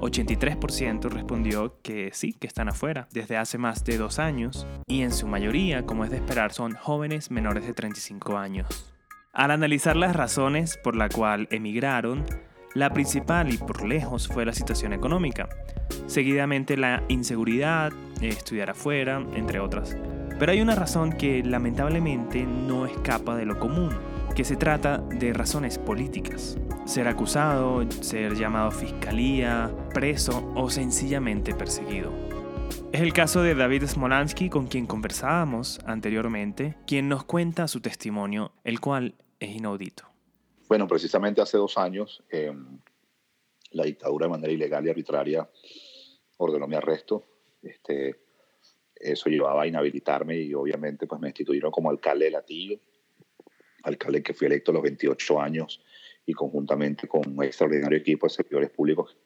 [0.00, 5.12] 83%, respondió que sí, que están afuera desde hace más de dos años y en
[5.12, 8.92] su mayoría, como es de esperar, son jóvenes menores de 35 años.
[9.32, 12.24] Al analizar las razones por la cual emigraron,
[12.74, 15.48] la principal y por lejos fue la situación económica,
[16.08, 19.96] seguidamente la inseguridad, estudiar afuera, entre otras.
[20.40, 23.90] Pero hay una razón que lamentablemente no escapa de lo común,
[24.34, 26.56] que se trata de razones políticas.
[26.86, 32.10] Ser acusado, ser llamado fiscalía, preso o sencillamente perseguido.
[32.90, 38.52] Es el caso de David Smolansky con quien conversábamos anteriormente, quien nos cuenta su testimonio,
[38.64, 40.04] el cual es inaudito.
[40.70, 42.78] Bueno, precisamente hace dos años em,
[43.72, 45.46] la dictadura de manera ilegal y arbitraria
[46.38, 47.26] ordenó mi arresto.
[47.60, 48.29] Este,
[49.00, 52.78] eso llevaba a inhabilitarme y obviamente pues me instituyeron como alcalde de Latillo,
[53.82, 55.82] alcalde que fui electo a los 28 años
[56.26, 59.16] y conjuntamente con un extraordinario equipo de servidores públicos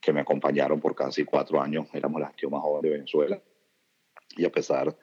[0.00, 1.88] que, me acompañaron por casi cuatro años.
[1.92, 3.42] Éramos la gestión más joven de Venezuela
[4.36, 4.96] y a pesar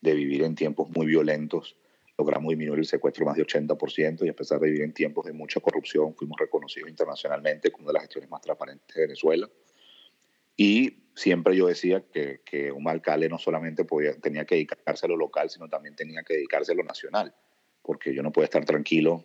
[0.00, 1.76] de vivir en tiempos muy violentos,
[2.18, 5.32] logramos disminuir el secuestro más de 80% y a pesar de vivir en tiempos de
[5.32, 9.48] mucha corrupción, fuimos reconocidos internacionalmente como una de las gestiones más transparentes de Venezuela.
[10.56, 15.16] Y siempre yo decía que, un alcalde no solamente podía, tenía que dedicarse a lo
[15.16, 17.34] local, sino también tenía que dedicarse a lo nacional,
[17.82, 19.24] porque yo no puedo estar tranquilo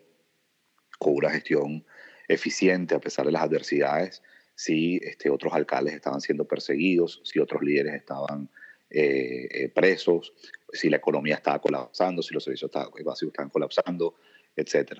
[0.97, 1.85] con una gestión
[2.27, 4.21] eficiente a pesar de las adversidades
[4.59, 8.49] si este, otros alcaldes estaban siendo perseguidos, si otros líderes estaban
[8.89, 10.33] eh, eh, presos,
[10.73, 14.15] si la economía estaba colapsando, si los servicios estaban, estaban colapsando,
[14.57, 14.99] etc.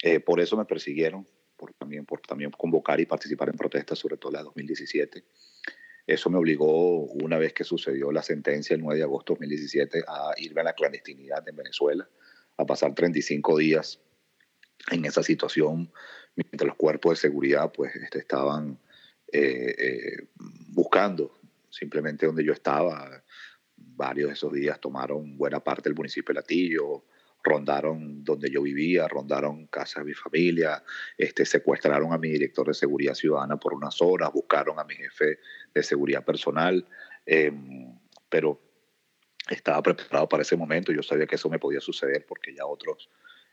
[0.00, 4.16] Eh, por eso me persiguieron por, también, por también convocar y participar en protestas, sobre
[4.16, 5.24] todo la 2017.
[6.06, 10.04] Eso me obligó, una vez que sucedió la sentencia el 9 de agosto de 2017,
[10.06, 12.08] a irme a la clandestinidad en Venezuela,
[12.56, 14.00] a pasar 35 días
[14.90, 15.90] en esa situación,
[16.36, 18.78] mientras los cuerpos de seguridad pues este, estaban
[19.32, 20.28] eh, eh,
[20.68, 21.38] buscando
[21.70, 23.22] simplemente donde yo estaba.
[23.76, 27.04] Varios de esos días tomaron buena parte del municipio de Latillo,
[27.42, 30.82] rondaron donde yo vivía, rondaron casa de mi familia,
[31.18, 35.38] este, secuestraron a mi director de seguridad ciudadana por unas horas, buscaron a mi jefe
[35.74, 36.86] de seguridad personal,
[37.26, 38.60] em, pero
[39.50, 43.10] estaba preparado para ese momento, yo sabía que eso me podía suceder porque ya otros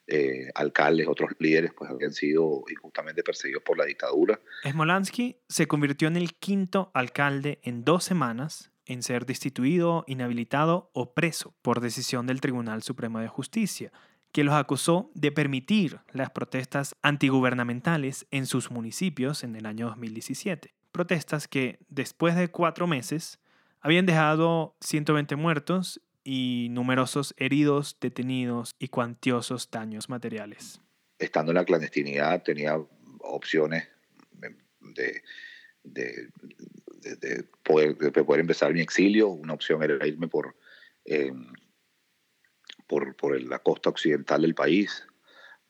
[0.07, 4.39] eh, alcaldes, otros líderes, pues habían sido injustamente perseguidos por la dictadura.
[4.69, 11.13] Smolansky se convirtió en el quinto alcalde en dos semanas en ser destituido, inhabilitado o
[11.13, 13.91] preso por decisión del Tribunal Supremo de Justicia,
[14.31, 20.73] que los acusó de permitir las protestas antigubernamentales en sus municipios en el año 2017.
[20.91, 23.39] Protestas que, después de cuatro meses,
[23.79, 30.81] habían dejado 120 muertos y numerosos heridos, detenidos y cuantiosos daños materiales.
[31.17, 32.77] Estando en la clandestinidad tenía
[33.19, 33.87] opciones
[34.33, 35.21] de,
[35.83, 36.29] de,
[37.63, 37.95] poder,
[38.39, 39.29] empezar mi exilio.
[39.29, 40.55] Una opción era irme por,
[42.87, 45.05] por, por, la costa occidental del país,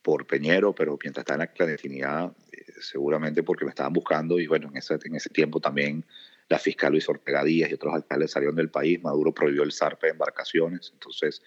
[0.01, 4.47] por Peñero, pero mientras estaba en la clandestinidad, eh, seguramente porque me estaban buscando y
[4.47, 6.05] bueno, en ese, en ese tiempo también
[6.49, 10.07] la fiscal Luis Ortega Díaz y otros alcaldes salieron del país, Maduro prohibió el zarpe
[10.07, 11.41] de embarcaciones, entonces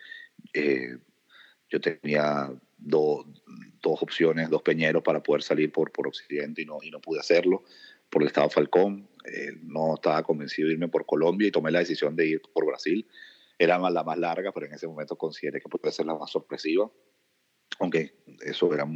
[0.53, 0.97] eh,
[1.69, 3.27] yo tenía dos
[3.83, 7.64] opciones, dos peñeros para poder salir por, por Occidente y no, y no pude hacerlo
[8.14, 11.81] por el Estado Falcón, eh, no estaba convencido de irme por Colombia y tomé la
[11.81, 13.07] decisión de ir por Brasil.
[13.59, 16.88] Era la más larga, pero en ese momento consideré que puede ser la más sorpresiva,
[17.79, 18.87] aunque eso era,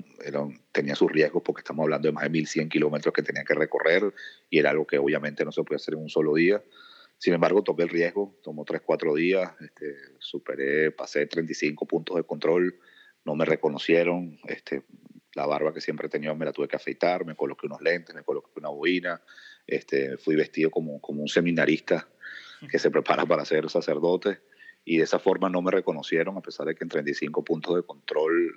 [0.73, 4.13] tenía sus riesgos porque estamos hablando de más de 1.100 kilómetros que tenía que recorrer
[4.51, 6.63] y era algo que obviamente no se puede hacer en un solo día.
[7.19, 12.23] Sin embargo, tomé el riesgo, tomó 3, 4 días, este, superé, pasé 35 puntos de
[12.23, 12.79] control,
[13.25, 14.85] no me reconocieron, este,
[15.35, 18.15] la barba que siempre he tenido me la tuve que afeitar, me coloqué unos lentes,
[18.15, 19.21] me coloqué una boina,
[19.67, 22.09] este, fui vestido como, como un seminarista
[22.71, 24.39] que se prepara para ser sacerdote
[24.89, 27.83] y de esa forma no me reconocieron a pesar de que en 35 puntos de
[27.83, 28.55] control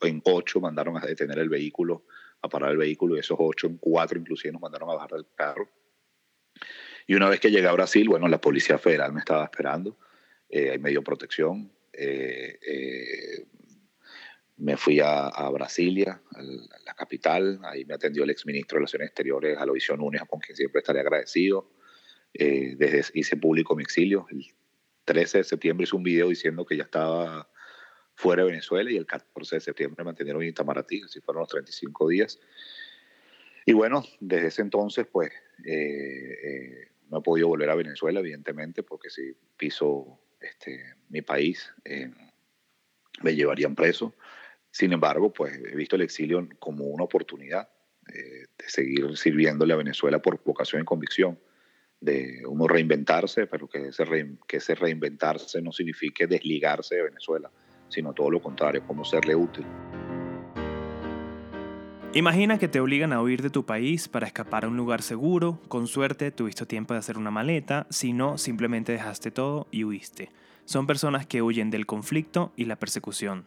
[0.00, 2.06] en 8 mandaron a detener el vehículo,
[2.40, 5.26] a parar el vehículo y esos 8 en 4 inclusive nos mandaron a bajar del
[5.34, 5.68] carro.
[7.06, 9.98] Y una vez que llegué a Brasil, bueno, la Policía Federal me estaba esperando,
[10.48, 13.46] eh, me dio protección, eh, eh,
[14.56, 19.58] me fui a, Brasilia, a la capital, ahí me atendió el exministro de Relaciones Exteriores,
[19.58, 21.70] Aloisio Núñez, con quien siempre estaré agradecido.
[22.38, 24.26] Eh, desde hice público mi exilio.
[25.06, 27.48] 13 de septiembre hice un video diciendo que ya estaba
[28.14, 31.48] fuera de Venezuela y el 14 de septiembre me atendieron en Itamaraty, así fueron los
[31.48, 32.38] 35 días.
[33.64, 35.32] Y bueno, desde ese entonces, pues,
[35.64, 41.72] eh, eh, no he podido volver a Venezuela, evidentemente, porque si piso este, mi país,
[43.22, 44.14] me llevarían preso.
[44.70, 47.68] Sin embargo, pues he visto el exilio como una oportunidad
[48.12, 51.38] eh, de seguir sirviéndole a Venezuela por vocación y convicción,
[52.00, 54.04] de uno reinventarse, pero que ese,
[54.46, 57.50] que ese reinventarse no signifique desligarse de Venezuela,
[57.88, 59.66] sino todo lo contrario, como serle útil.
[62.12, 65.60] Imagina que te obligan a huir de tu país para escapar a un lugar seguro,
[65.68, 70.30] con suerte tuviste tiempo de hacer una maleta, si no, simplemente dejaste todo y huiste.
[70.64, 73.46] Son personas que huyen del conflicto y la persecución.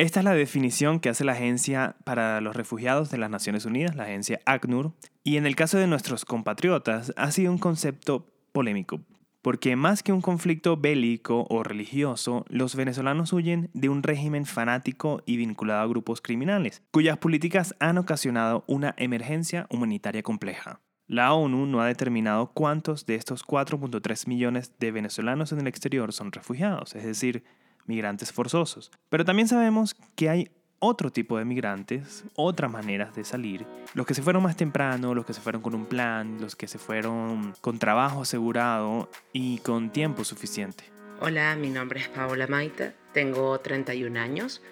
[0.00, 3.96] Esta es la definición que hace la Agencia para los Refugiados de las Naciones Unidas,
[3.96, 9.02] la agencia ACNUR, y en el caso de nuestros compatriotas ha sido un concepto polémico,
[9.42, 15.22] porque más que un conflicto bélico o religioso, los venezolanos huyen de un régimen fanático
[15.26, 20.80] y vinculado a grupos criminales, cuyas políticas han ocasionado una emergencia humanitaria compleja.
[21.08, 26.14] La ONU no ha determinado cuántos de estos 4.3 millones de venezolanos en el exterior
[26.14, 27.44] son refugiados, es decir,
[27.86, 28.90] migrantes forzosos.
[29.08, 33.66] Pero también sabemos que hay otro tipo de migrantes, otras maneras de salir.
[33.94, 36.66] Los que se fueron más temprano, los que se fueron con un plan, los que
[36.66, 40.84] se fueron con trabajo asegurado y con tiempo suficiente.
[41.20, 44.62] Hola, mi nombre es Paola Maita, tengo 31 años,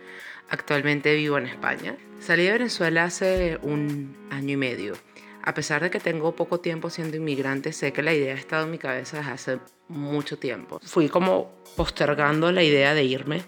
[0.48, 1.94] actualmente vivo en España.
[2.20, 4.94] Salí de Venezuela hace un año y medio.
[5.42, 8.64] A pesar de que tengo poco tiempo siendo inmigrante, sé que la idea ha estado
[8.64, 9.59] en mi cabeza desde hace
[9.89, 10.80] mucho tiempo.
[10.82, 13.43] Fui como postergando la idea de irme,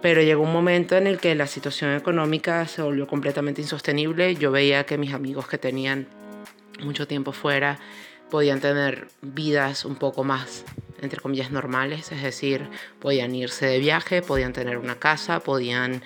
[0.00, 4.36] pero llegó un momento en el que la situación económica se volvió completamente insostenible.
[4.36, 6.06] Yo veía que mis amigos que tenían
[6.80, 7.78] mucho tiempo fuera
[8.30, 10.64] podían tener vidas un poco más,
[11.00, 12.68] entre comillas, normales, es decir,
[13.00, 16.02] podían irse de viaje, podían tener una casa, podían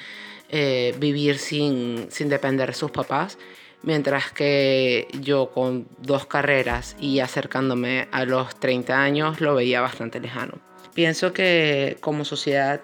[0.48, 3.38] eh, vivir sin, sin depender de sus papás,
[3.82, 10.20] mientras que yo con dos carreras y acercándome a los 30 años lo veía bastante
[10.20, 10.54] lejano.
[10.94, 12.80] Pienso que como sociedad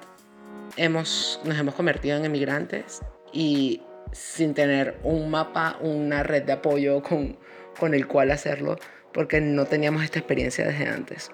[0.76, 3.00] hemos, nos hemos convertido en emigrantes
[3.32, 3.82] y
[4.12, 7.38] sin tener un mapa, una red de apoyo con,
[7.78, 8.78] con el cual hacerlo,
[9.12, 11.30] porque no teníamos esta experiencia desde antes.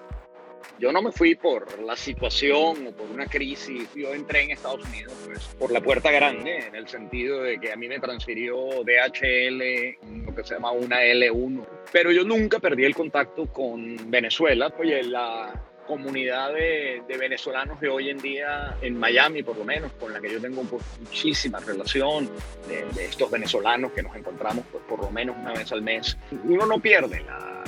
[0.79, 3.87] Yo no me fui por la situación o por una crisis.
[3.95, 7.71] Yo entré en Estados Unidos pues, por la puerta grande, en el sentido de que
[7.71, 11.65] a mí me transfirió DHL, lo que se llama una L1.
[11.91, 14.73] Pero yo nunca perdí el contacto con Venezuela.
[14.77, 15.53] Oye, la
[15.87, 20.31] comunidad de, venezolanos de hoy en día en Miami, por lo menos, con la que
[20.31, 22.29] yo tengo pues, muchísima relación,
[22.67, 26.65] de, estos venezolanos que nos encontramos pues, por lo menos una vez al mes, uno
[26.65, 27.63] no pierde la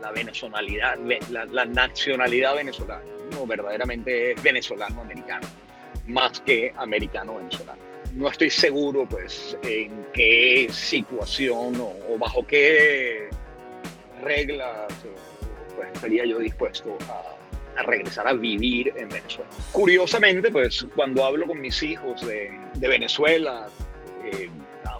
[0.00, 0.98] la venezonalidad,
[1.30, 3.02] la, nacionalidad venezolana.
[3.32, 5.46] No, verdaderamente venezolano-americano,
[6.06, 7.80] más que americano-venezolano.
[8.14, 13.28] No estoy seguro, pues, en qué situación o, bajo qué
[14.20, 14.92] reglas
[15.76, 17.36] pues, estaría yo dispuesto a,
[17.82, 19.48] regresar a vivir en Venezuela.
[19.72, 23.68] Curiosamente, pues, cuando hablo con mis hijos de, de Venezuela,
[24.24, 24.50] eh,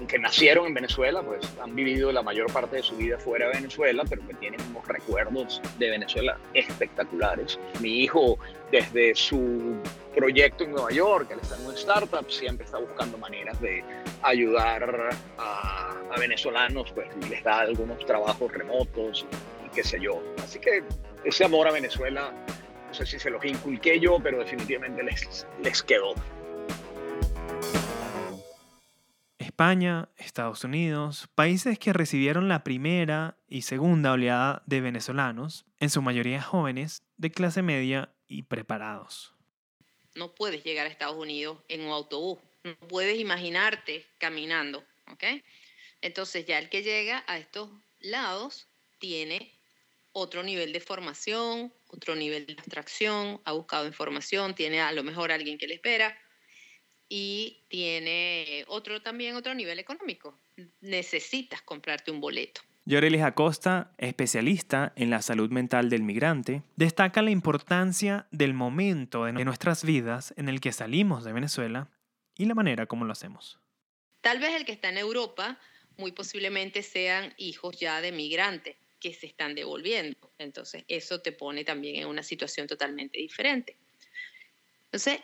[0.00, 3.52] aunque nacieron en Venezuela, pues han vivido la mayor parte de su vida fuera de
[3.52, 7.60] Venezuela, pero que tienen unos recuerdos de Venezuela espectaculares.
[7.80, 8.38] Mi hijo,
[8.72, 9.76] desde su
[10.14, 13.84] proyecto en Nueva York, él está en una startup, siempre está buscando maneras de
[14.22, 19.26] ayudar a, venezolanos, pues les da algunos trabajos remotos
[19.66, 20.22] y qué sé yo.
[20.42, 20.82] Así que
[21.24, 22.32] ese amor a Venezuela,
[22.88, 26.14] no sé si se los inculqué yo, pero definitivamente les, les quedó.
[29.60, 36.00] España, Estados Unidos, países que recibieron la primera y segunda oleada de venezolanos, en su
[36.00, 39.34] mayoría jóvenes, de clase media y preparados.
[40.14, 44.82] No puedes llegar a Estados Unidos en un autobús, no puedes imaginarte caminando,
[45.12, 45.24] ¿ok?
[46.00, 48.66] Entonces ya el que llega a estos lados
[48.98, 49.52] tiene
[50.12, 55.30] otro nivel de formación, otro nivel de abstracción, ha buscado información, tiene a lo mejor
[55.30, 56.16] alguien que le espera,
[57.10, 60.38] y tiene otro también otro nivel económico.
[60.80, 62.62] Necesitas comprarte un boleto.
[62.86, 69.32] Yorelis Acosta, especialista en la salud mental del migrante, destaca la importancia del momento de
[69.32, 71.90] nuestras vidas en el que salimos de Venezuela
[72.38, 73.58] y la manera como lo hacemos.
[74.22, 75.58] Tal vez el que está en Europa
[75.98, 80.16] muy posiblemente sean hijos ya de migrantes que se están devolviendo.
[80.38, 83.76] Entonces, eso te pone también en una situación totalmente diferente.
[84.84, 85.20] Entonces,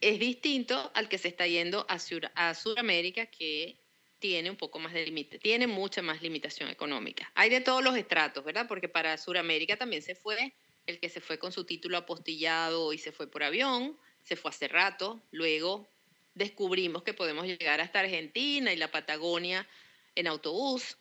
[0.00, 1.98] es distinto al que se está yendo a,
[2.34, 3.76] a Sudamérica, que
[4.18, 7.30] tiene un poco más de límite, tiene mucha más limitación económica.
[7.34, 8.66] Hay de todos los estratos, ¿verdad?
[8.68, 10.54] Porque para Sudamérica también se fue
[10.86, 14.50] el que se fue con su título apostillado y se fue por avión, se fue
[14.50, 15.86] hace rato, luego
[16.34, 19.68] descubrimos que podemos llegar hasta Argentina y la Patagonia
[20.14, 20.96] en autobús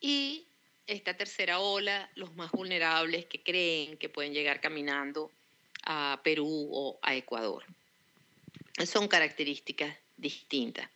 [0.00, 0.46] y
[0.86, 5.30] esta tercera ola, los más vulnerables que creen que pueden llegar caminando
[5.84, 7.64] a Perú o a Ecuador
[8.86, 10.88] son características distintas.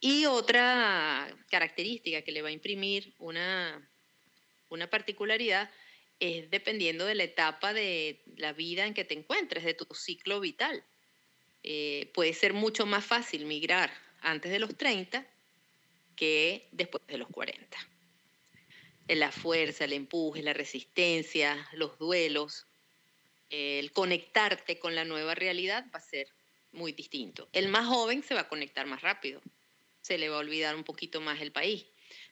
[0.00, 3.88] Y otra característica que le va a imprimir una,
[4.68, 5.70] una particularidad
[6.20, 10.40] es dependiendo de la etapa de la vida en que te encuentres, de tu ciclo
[10.40, 10.84] vital.
[11.62, 15.26] Eh, puede ser mucho más fácil migrar antes de los 30
[16.16, 17.76] que después de los 40.
[19.08, 22.66] La fuerza, el empuje, la resistencia, los duelos,
[23.50, 26.28] el conectarte con la nueva realidad va a ser
[26.74, 27.48] muy distinto.
[27.52, 29.40] El más joven se va a conectar más rápido,
[30.02, 31.86] se le va a olvidar un poquito más el país,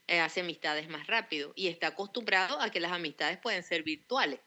[0.09, 4.41] eh, hace amistades más rápido y está acostumbrado a que las amistades pueden ser virtuales.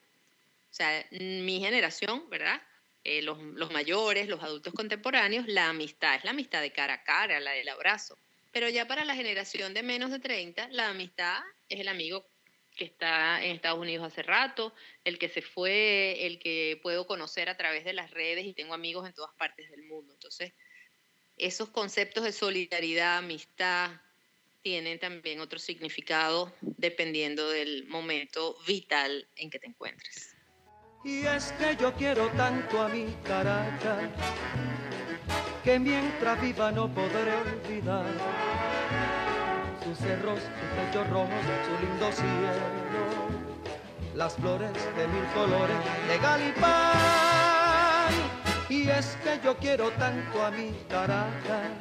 [0.72, 2.62] O sea, mi generación, ¿verdad?
[3.06, 3.38] Eh, los,
[3.72, 7.70] mayores, los adultos contemporáneos, la amistad es la amistad de cara a cara, la del
[7.70, 8.18] abrazo.
[8.52, 11.40] Pero ya para la generación de menos de 30, la amistad
[11.70, 12.26] es el amigo
[12.76, 14.74] que está en Estados Unidos hace rato,
[15.04, 18.74] el que se fue, el que puedo conocer a través de las redes y tengo
[18.74, 20.14] amigos en todas partes del mundo.
[20.14, 20.54] Entonces,
[21.38, 23.92] esos conceptos de solidaridad, amistad,
[24.62, 30.36] tienen también otro significado dependiendo del momento vital en que te encuentres.
[31.04, 34.10] Y es que yo quiero tanto a mi Caracas
[35.64, 38.65] que mientras viva no podré olvidar
[39.96, 41.30] sus cerros, sus techos rojos,
[41.66, 42.52] su lindo cielo,
[44.16, 45.78] las flores de mil colores
[46.08, 46.74] de Galipán.
[48.70, 51.72] Y es que yo quiero tanto a mi Caracas,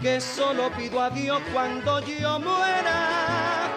[0.00, 3.68] que solo pido a Dios cuando yo muera,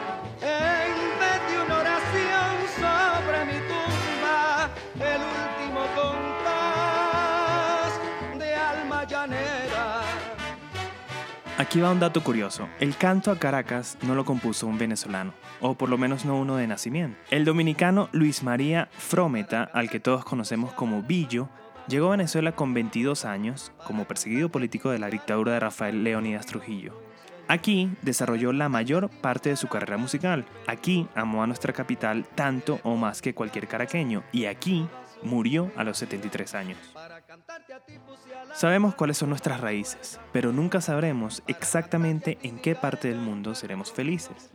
[11.62, 12.68] Aquí va un dato curioso.
[12.80, 16.56] El canto a Caracas no lo compuso un venezolano, o por lo menos no uno
[16.56, 17.20] de nacimiento.
[17.30, 21.50] El dominicano Luis María Frometa, al que todos conocemos como Billo,
[21.88, 26.48] llegó a Venezuela con 22 años como perseguido político de la dictadura de Rafael Leónidas
[26.48, 27.00] Trujillo.
[27.48, 30.46] Aquí desarrolló la mayor parte de su carrera musical.
[30.66, 34.88] Aquí amó a nuestra capital tanto o más que cualquier caraqueño y aquí
[35.24, 36.78] murió a los 73 años.
[38.54, 43.92] Sabemos cuáles son nuestras raíces, pero nunca sabremos exactamente en qué parte del mundo seremos
[43.92, 44.52] felices.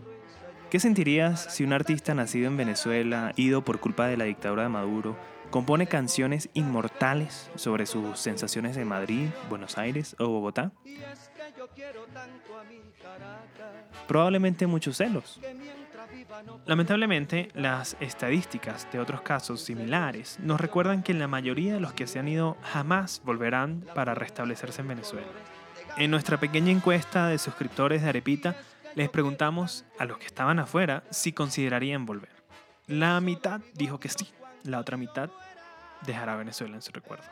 [0.70, 4.68] ¿Qué sentirías si un artista nacido en Venezuela, ido por culpa de la dictadura de
[4.68, 5.16] Maduro,
[5.50, 10.72] compone canciones inmortales sobre sus sensaciones de Madrid, Buenos Aires o Bogotá?
[14.08, 15.40] Probablemente muchos celos.
[16.66, 22.07] Lamentablemente, las estadísticas de otros casos similares nos recuerdan que la mayoría de los que
[22.07, 25.26] se han ido jamás volverán para restablecerse en Venezuela.
[25.97, 28.57] En nuestra pequeña encuesta de suscriptores de Arepita,
[28.95, 32.30] les preguntamos a los que estaban afuera si considerarían volver.
[32.87, 34.28] La mitad dijo que sí,
[34.62, 35.30] la otra mitad
[36.07, 37.24] dejará Venezuela en su recuerdo.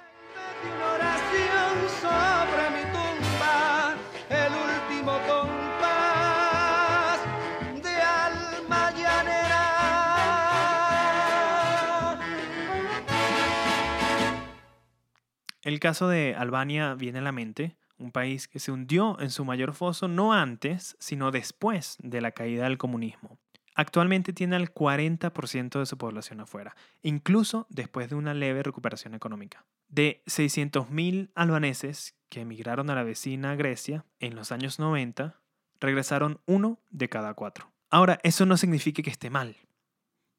[15.65, 19.47] El caso de Albania viene a la mente, un país que se hundió en su
[19.47, 23.39] mayor foso no antes, sino después de la caída del comunismo.
[23.75, 29.65] Actualmente tiene al 40% de su población afuera, incluso después de una leve recuperación económica.
[29.89, 35.41] De 600.000 albaneses que emigraron a la vecina Grecia en los años 90,
[35.81, 37.73] regresaron uno de cada cuatro.
[37.89, 39.57] Ahora, eso no significa que esté mal.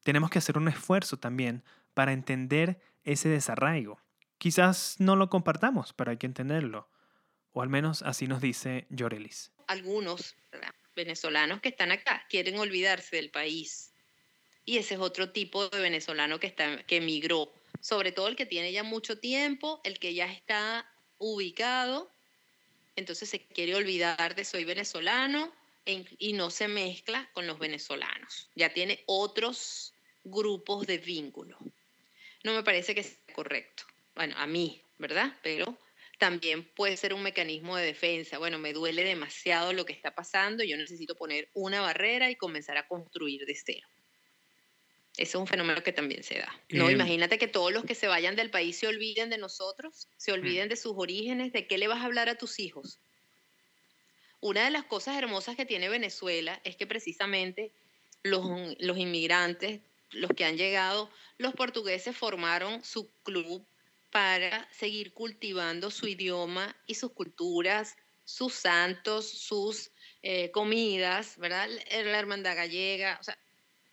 [0.04, 1.64] Tenemos que hacer un esfuerzo también
[1.94, 3.98] para entender ese desarraigo.
[4.38, 6.88] Quizás no lo compartamos, pero hay que entenderlo.
[7.52, 9.50] O al menos así nos dice Llorelis.
[9.66, 10.74] Algunos ¿verdad?
[10.94, 13.92] venezolanos que están acá quieren olvidarse del país.
[14.64, 17.52] Y ese es otro tipo de venezolano que, está, que emigró.
[17.80, 22.10] Sobre todo el que tiene ya mucho tiempo, el que ya está ubicado.
[22.96, 25.52] Entonces se quiere olvidar de soy venezolano
[25.84, 28.50] en- y no se mezcla con los venezolanos.
[28.54, 31.56] Ya tiene otros grupos de vínculo.
[32.42, 33.84] No me parece que sea correcto.
[34.16, 35.38] Bueno, a mí, ¿verdad?
[35.42, 35.78] Pero
[36.18, 38.38] también puede ser un mecanismo de defensa.
[38.38, 42.76] Bueno, me duele demasiado lo que está pasando, yo necesito poner una barrera y comenzar
[42.78, 43.88] a construir de cero.
[45.16, 46.62] Ese es un fenómeno que también se da.
[46.70, 50.08] No, Eh, imagínate que todos los que se vayan del país se olviden de nosotros,
[50.16, 53.00] se olviden de sus orígenes, de qué le vas a hablar a tus hijos.
[54.40, 57.74] Una de las cosas hermosas que tiene Venezuela es que precisamente
[58.22, 58.42] los,
[58.78, 63.66] los inmigrantes, los que han llegado, los portugueses formaron su club
[64.10, 69.90] para seguir cultivando su idioma y sus culturas, sus santos, sus
[70.22, 71.68] eh, comidas, ¿verdad?
[71.68, 73.38] La hermandad gallega, o sea,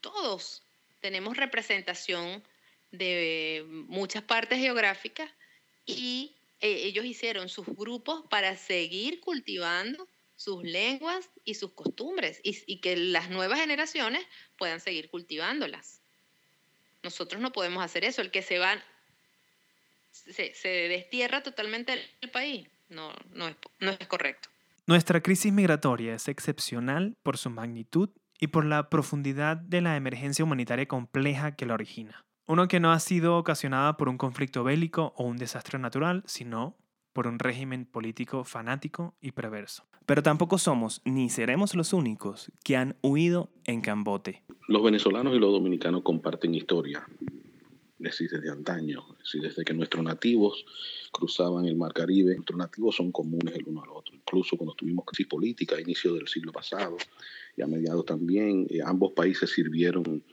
[0.01, 0.63] todos
[1.01, 2.43] tenemos representación
[2.91, 5.29] de muchas partes geográficas
[5.85, 12.57] y eh, ellos hicieron sus grupos para seguir cultivando sus lenguas y sus costumbres y,
[12.65, 14.25] y que las nuevas generaciones
[14.57, 16.01] puedan seguir cultivándolas.
[17.03, 18.21] Nosotros no podemos hacer eso.
[18.21, 18.81] El que se va,
[20.13, 24.49] se, se destierra totalmente el país, no, no, es, no es correcto.
[24.85, 28.09] Nuestra crisis migratoria es excepcional por su magnitud
[28.39, 32.25] y por la profundidad de la emergencia humanitaria compleja que la origina.
[32.45, 36.75] Uno que no ha sido ocasionada por un conflicto bélico o un desastre natural, sino
[37.13, 39.85] por un régimen político fanático y perverso.
[40.05, 44.43] Pero tampoco somos ni seremos los únicos que han huido en Cambote.
[44.67, 47.07] Los venezolanos y los dominicanos comparten historia,
[48.03, 50.65] decir, desde antaño, es desde que nuestros nativos
[51.11, 54.15] cruzaban el Mar Caribe, nuestros nativos son comunes el uno al otro.
[54.15, 56.97] Incluso cuando tuvimos crisis política a inicio del siglo pasado
[57.57, 60.23] y a mediados también, eh, ambos países sirvieron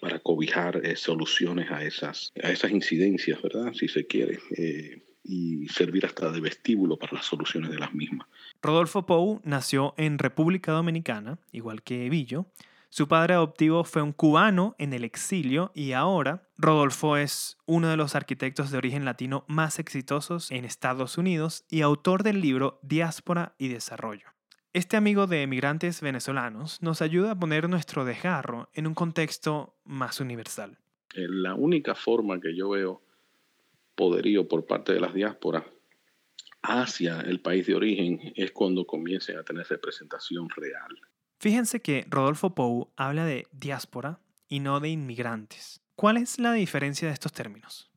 [0.00, 3.72] para cobijar eh, soluciones a esas, a esas incidencias, ¿verdad?
[3.74, 8.26] Si se quiere, eh, y servir hasta de vestíbulo para las soluciones de las mismas.
[8.60, 12.46] Rodolfo Pou nació en República Dominicana, igual que Villo.
[12.94, 17.96] Su padre adoptivo fue un cubano en el exilio y ahora Rodolfo es uno de
[17.96, 23.54] los arquitectos de origen latino más exitosos en Estados Unidos y autor del libro Diáspora
[23.56, 24.26] y Desarrollo.
[24.74, 30.20] Este amigo de emigrantes venezolanos nos ayuda a poner nuestro desgarro en un contexto más
[30.20, 30.76] universal.
[31.14, 33.00] Eh, La única forma que yo veo
[33.94, 35.64] poderío por parte de las diásporas
[36.60, 41.00] hacia el país de origen es cuando comiencen a tener representación real.
[41.42, 45.80] Fíjense que Rodolfo Pou habla de diáspora y no de inmigrantes.
[45.96, 47.90] ¿Cuál es la diferencia de estos términos?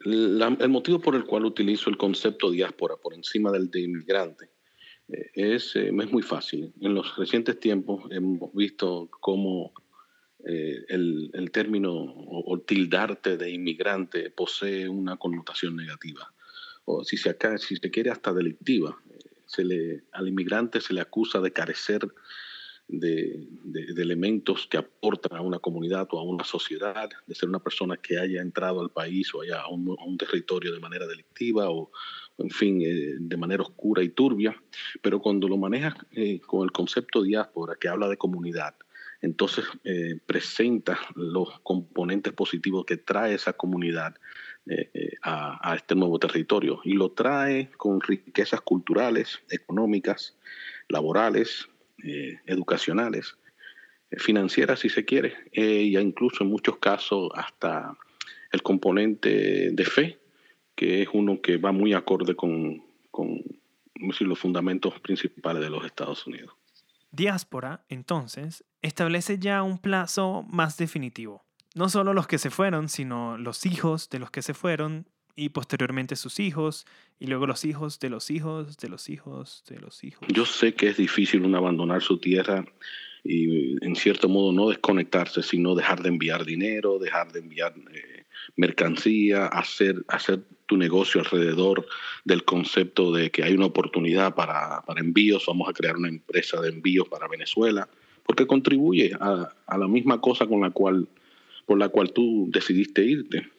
[0.00, 4.50] El motivo por el cual utilizo el concepto diáspora por encima del de inmigrante
[5.08, 6.72] Eh, es, es muy fácil.
[6.80, 9.72] En los recientes tiempos hemos visto cómo
[10.44, 16.32] el, el, término o, tildarte de inmigrante posee una connotación negativa,
[16.84, 18.96] o si se, acá, si se quiere hasta delictiva.
[19.46, 22.06] Se le, al inmigrante se le acusa de carecer
[22.88, 23.48] de,
[23.96, 28.18] elementos que aportan a una comunidad o a una sociedad, de ser una persona que
[28.18, 31.90] haya entrado al país o haya a un, territorio de manera delictiva o,
[32.38, 34.54] en fin, eh, de manera oscura y turbia.
[35.02, 38.74] Pero cuando lo manejas eh, con el concepto diáspora, que habla de comunidad,
[39.20, 44.14] entonces eh, presenta los componentes positivos que trae esa comunidad
[45.22, 50.36] a, a, este nuevo territorio y lo trae con riquezas culturales, económicas,
[50.88, 51.68] laborales,
[52.06, 53.36] eh, educacionales,
[54.10, 57.96] eh, financieras si se quiere, eh, y incluso en muchos casos hasta
[58.52, 60.18] el componente de fe,
[60.74, 62.84] que es uno que va muy acorde con,
[64.20, 66.54] los fundamentos principales de los Estados Unidos.
[67.10, 71.44] Diáspora, entonces, establece ya un plazo más definitivo.
[71.74, 75.50] No solo los que se fueron, sino los hijos de los que se fueron y
[75.50, 76.86] posteriormente sus hijos,
[77.20, 80.26] y luego los hijos de los hijos, de los hijos, de los hijos.
[80.32, 82.64] Yo sé que es difícil uno abandonar su tierra
[83.22, 88.24] y en cierto modo no desconectarse, sino dejar de enviar dinero, dejar de enviar eh,
[88.56, 91.86] mercancía, hacer, hacer tu negocio alrededor
[92.24, 96.60] del concepto de que hay una oportunidad para, para envíos, vamos a crear una empresa
[96.60, 97.88] de envíos para Venezuela,
[98.24, 101.08] porque contribuye a, a la misma cosa con la cual,
[101.66, 103.50] por la cual tú decidiste irte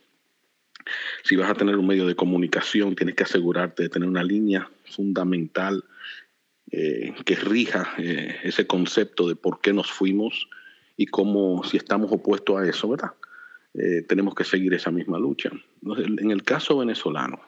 [1.23, 4.69] si vas a tener un medio de comunicación, tienes que asegurarte de tener una línea
[4.85, 5.83] fundamental
[6.71, 10.49] eh, que rija eh, ese concepto de por qué nos fuimos
[10.97, 13.11] y cómo, si estamos opuestos a eso, ¿verdad?
[13.73, 15.51] Eh, tenemos que seguir esa misma lucha.
[15.83, 17.39] En el caso venezolano,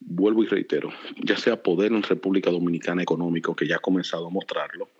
[0.00, 0.90] vuelvo y reitero,
[1.22, 4.90] ya sea poder en República Dominicana económico, que ya ha comenzado a mostrarlo,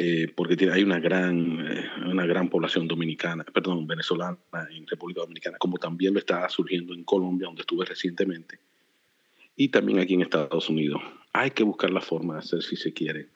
[0.00, 4.38] eh, porque tiene, hay una gran, eh, una gran población dominicana, perdón, venezolana
[4.70, 8.60] en República Dominicana, como también lo está surgiendo en Colombia, donde estuve recientemente,
[9.56, 11.02] y también aquí en Estados Unidos.
[11.32, 13.26] Hay que buscar la forma de hacer, si se quiere,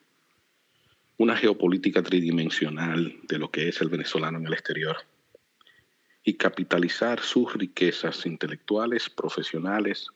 [1.17, 4.95] una geopolítica tridimensional de lo que es el venezolano en el exterior
[6.23, 10.07] y capitalizar sus riquezas intelectuales, profesionales,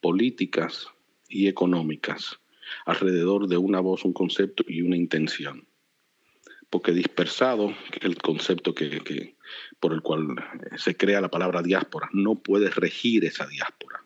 [0.00, 0.88] políticas
[1.28, 2.40] y económicas
[2.84, 5.64] alrededor de una voz, un concepto y una intención
[6.74, 9.36] porque dispersado, que es el concepto que,
[9.78, 14.04] por el cual eh, se crea la palabra diáspora, no puede regir esa diáspora.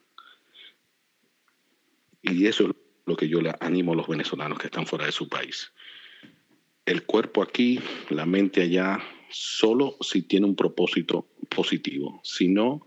[2.20, 2.74] Y eso es
[3.06, 5.72] lo que yo le animo a los venezolanos que están fuera de su país.
[6.84, 12.20] El cuerpo aquí, la mente allá, solo si tiene un propósito positivo.
[12.22, 12.86] Si no,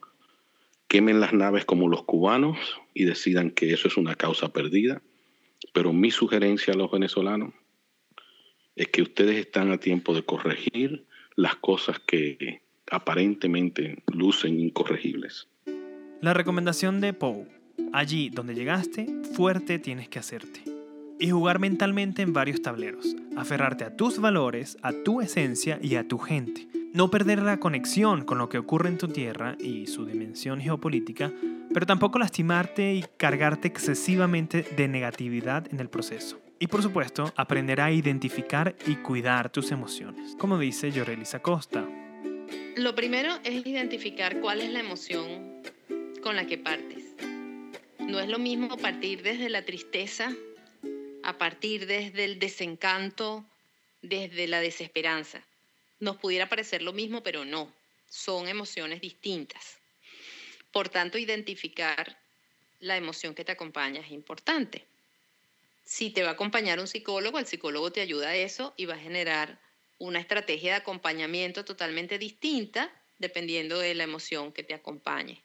[0.90, 2.60] quemen las naves como los cubanos
[2.94, 5.02] y decidan que eso es una causa perdida.
[5.74, 7.56] Pero mi sugerencia a los venezolanos
[8.76, 11.06] es que ustedes están a tiempo de corregir
[11.36, 15.48] las cosas que aparentemente lucen incorregibles.
[16.22, 17.48] La recomendación de Poe,
[17.94, 20.62] allí donde llegaste, fuerte tienes que hacerte.
[21.20, 26.08] Y jugar mentalmente en varios tableros, aferrarte a tus valores, a tu esencia y a
[26.08, 26.68] tu gente.
[26.94, 31.32] No perder la conexión con lo que ocurre en tu tierra y su dimensión geopolítica,
[31.74, 36.41] pero tampoco lastimarte y cargarte excesivamente de negatividad en el proceso.
[36.62, 41.90] Y por supuesto, aprender a identificar y cuidar tus emociones, como dice Yorelisa Costa.
[42.76, 45.64] Lo primero es identificar cuál es la emoción
[46.22, 47.16] con la que partes.
[47.98, 50.32] No es lo mismo partir desde la tristeza,
[51.24, 53.44] a partir desde el desencanto,
[54.04, 55.42] desde la desesperanza.
[56.00, 57.74] Nos pudiera parecer lo mismo, pero no.
[58.08, 59.80] Son emociones distintas.
[60.72, 62.20] Por tanto, identificar
[62.82, 64.91] la emoción que te acompaña es importante.
[65.92, 68.94] Si te va a acompañar un psicólogo, el psicólogo te ayuda a eso y va
[68.94, 69.60] a generar
[69.98, 72.90] una estrategia de acompañamiento totalmente distinta
[73.20, 75.44] dependiendo de la emoción que te acompañe.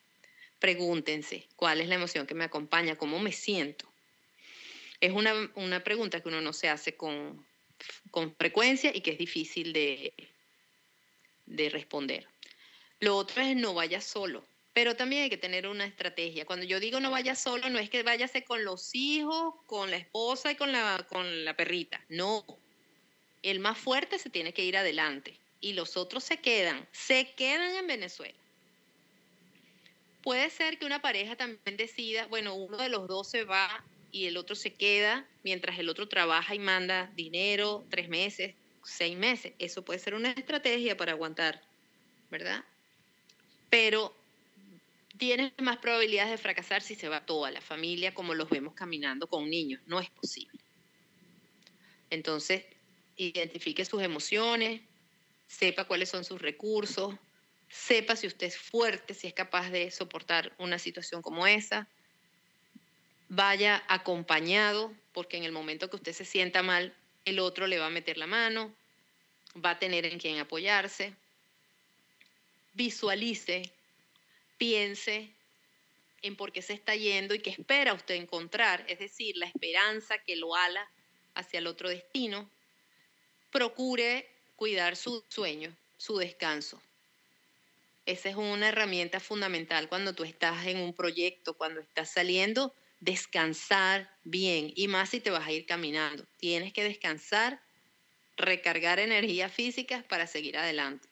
[0.61, 2.95] Pregúntense, ¿cuál es la emoción que me acompaña?
[2.95, 3.93] ¿Cómo me siento?
[5.01, 7.45] Es una, una pregunta que uno no se hace con,
[8.13, 10.15] con frecuencia y que es difícil de,
[11.47, 12.29] de responder.
[13.01, 14.47] Lo otro es no vayas solo.
[14.77, 16.45] Pero también hay que tener una estrategia.
[16.45, 19.97] Cuando yo digo no vaya solo, no es que váyase con los hijos, con la
[19.97, 22.05] esposa y con la, con la perrita.
[22.11, 22.45] No.
[23.43, 27.75] El más fuerte se tiene que ir adelante y los otros se quedan, se quedan
[27.75, 28.37] en Venezuela.
[30.23, 34.27] Puede ser que una pareja también decida, bueno, uno de los dos se va y
[34.27, 38.55] el otro se queda mientras el otro trabaja y manda dinero, tres meses,
[38.85, 39.55] seis meses.
[39.59, 41.63] Eso puede ser una estrategia para aguantar,
[42.31, 42.63] ¿verdad?
[43.71, 44.15] Pero
[45.19, 49.27] tienes más probabilidades de fracasar si se va toda la familia como los vemos caminando
[49.27, 49.81] con niños.
[49.87, 50.61] No es posible.
[52.11, 52.65] Entonces,
[53.17, 54.81] identifique sus emociones,
[55.47, 57.15] sepa cuáles son sus recursos,
[57.69, 61.89] sepa si usted es fuerte, si es capaz de soportar una situación como esa.
[63.29, 66.95] Vaya acompañado, porque en el momento que usted se sienta mal,
[67.25, 68.73] el otro le va a meter la mano,
[69.65, 71.13] va a tener en quien apoyarse.
[72.75, 73.73] Visualice,
[74.59, 75.35] piense
[76.23, 80.19] en por qué se está yendo y qué espera usted encontrar, es decir, la esperanza
[80.19, 80.89] que lo ala
[81.35, 82.51] hacia el otro destino.
[83.51, 86.83] Procure cuidar su sueño, su descanso.
[88.07, 94.11] Esa es una herramienta fundamental cuando tú estás en un proyecto, cuando estás saliendo, descansar
[94.25, 96.25] bien y más si te vas a ir caminando.
[96.39, 97.61] Tienes que descansar,
[98.37, 101.09] recargar energías físicas para seguir adelante.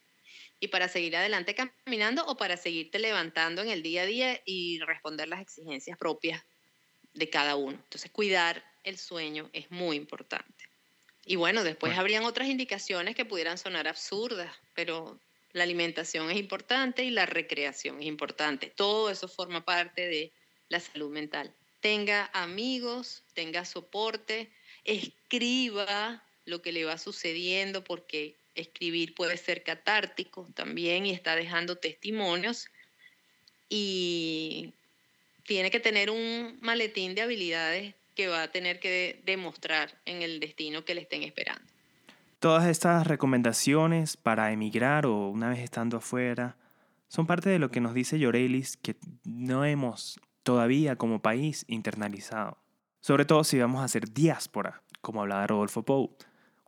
[0.60, 4.78] Y para seguir adelante caminando o para seguirte levantando en el día a día y
[4.80, 6.42] responder las exigencias propias
[7.12, 7.78] de cada uno.
[7.82, 10.64] Entonces, cuidar el sueño es muy importante.
[11.26, 15.18] Y bueno, después habrían otras indicaciones que pudieran sonar absurdas, pero
[15.52, 18.72] la alimentación es importante y la recreación es importante.
[18.74, 20.32] Todo eso forma parte de
[20.68, 21.54] la salud mental.
[21.80, 24.50] Tenga amigos, tenga soporte,
[24.84, 31.76] escriba lo que le va sucediendo porque escribir puede ser catártico también y está dejando
[31.76, 32.68] testimonios
[33.68, 34.72] y
[35.44, 40.40] tiene que tener un maletín de habilidades que va a tener que demostrar en el
[40.40, 41.64] destino que le estén esperando.
[42.38, 46.56] Todas estas recomendaciones para emigrar o una vez estando afuera
[47.08, 52.58] son parte de lo que nos dice Llorelis que no hemos todavía como país internalizado.
[53.00, 56.16] Sobre todo si vamos a hacer diáspora, como hablaba Rodolfo Pou,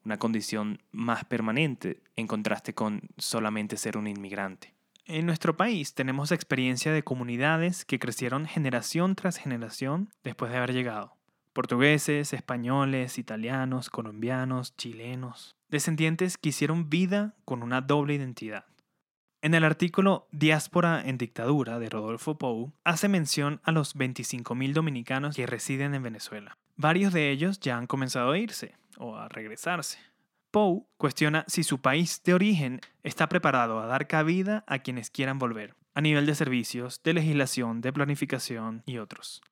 [0.07, 4.73] una condición más permanente en contraste con solamente ser un inmigrante.
[5.05, 10.73] En nuestro país tenemos experiencia de comunidades que crecieron generación tras generación después de haber
[10.73, 11.17] llegado
[11.53, 18.67] portugueses, españoles, italianos, colombianos, chilenos, descendientes que hicieron vida con una doble identidad.
[19.41, 25.35] En el artículo Diáspora en dictadura de Rodolfo Pou hace mención a los 25.000 dominicanos
[25.35, 26.59] que residen en Venezuela.
[26.77, 29.99] Varios de ellos ya han comenzado a irse o a regresarse.
[30.51, 35.39] Pou cuestiona si su país de origen está preparado a dar cabida a quienes quieran
[35.39, 39.43] volver, a nivel de servicios, de legislación, de planificación y otros.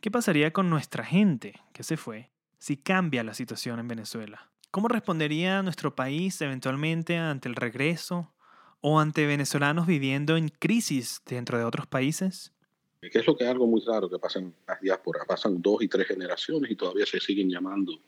[0.00, 4.50] ¿Qué pasaría con nuestra gente que se fue si cambia la situación en Venezuela?
[4.72, 8.32] ¿Cómo respondería nuestro país eventualmente ante el regreso
[8.80, 12.52] o ante venezolanos viviendo en crisis dentro de otros países?
[13.00, 15.26] Que es lo que es algo muy raro que pasa en las diásporas.
[15.26, 17.98] Pasan dos y tres generaciones y todavía se siguen llamando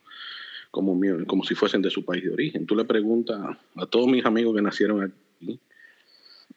[0.69, 2.65] como, como si fuesen de su país de origen.
[2.65, 3.39] Tú le preguntas
[3.75, 5.59] a todos mis amigos que nacieron aquí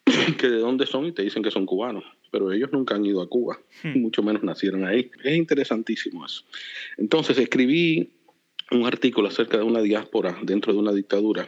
[0.37, 3.21] que de dónde son y te dicen que son cubanos pero ellos nunca han ido
[3.21, 3.99] a Cuba, hmm.
[3.99, 5.09] mucho menos nacieron ahí.
[5.23, 6.43] Es interesantísimo eso.
[6.97, 8.11] Entonces escribí
[8.71, 11.47] un artículo acerca de una diáspora dentro de una dictadura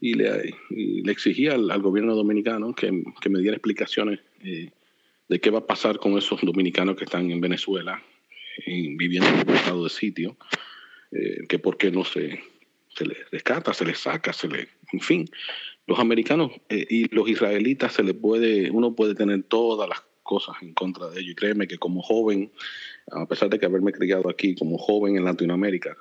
[0.00, 4.70] y le, le exigí al, gobierno dominicano que, me diera explicaciones eh,
[5.28, 8.02] de qué va a pasar con esos dominicanos que están en Venezuela
[8.66, 10.36] viviendo en un estado de sitio,
[11.12, 12.40] eh, que por qué no se,
[12.88, 15.30] se les rescata, se les saca, se les, en fin,
[15.86, 20.56] los americanos eh, y los israelitas se les puede, uno puede tener todas las cosas
[20.60, 21.32] en contra de ellos.
[21.32, 22.52] Y créeme que como joven,
[23.10, 25.96] a pesar de que haberme criado aquí como joven en Latinoamérica,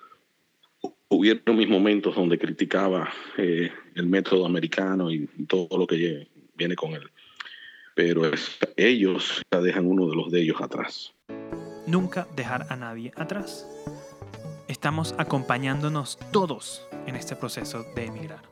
[1.09, 6.93] hubieron mis momentos donde criticaba eh, el método americano y, todo lo que viene con
[6.93, 7.09] él.
[7.97, 8.21] Pero
[8.75, 11.15] ellos dejan uno de los de ellos atrás.
[11.87, 13.67] Nunca dejar a nadie atrás.
[14.67, 18.43] Estamos acompañándonos todos en este proceso de emigrar.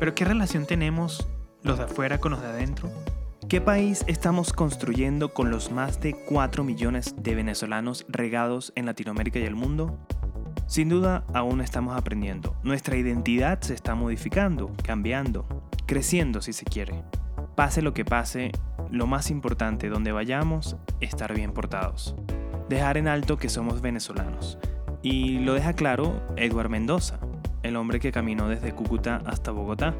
[0.00, 1.28] Pero ¿qué relación tenemos
[1.62, 2.90] los de afuera con los de adentro?
[3.48, 9.38] ¿Qué país estamos construyendo con los más de 4 millones de venezolanos regados en Latinoamérica
[9.38, 9.96] y el mundo?
[10.66, 12.56] Sin duda, aún estamos aprendiendo.
[12.64, 15.46] Nuestra identidad se está modificando, cambiando,
[15.86, 17.04] creciendo si se quiere.
[17.58, 18.52] Pase lo que pase,
[18.88, 22.14] lo más importante donde vayamos, estar bien portados.
[22.68, 24.58] Dejar en alto que somos venezolanos.
[25.02, 27.18] Y lo deja claro Eduard Mendoza,
[27.64, 29.92] el hombre que caminó desde Cúcuta hasta Bogotá,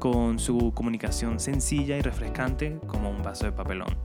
[0.00, 3.96] con su comunicación sencilla y refrescante como un vaso de papelón.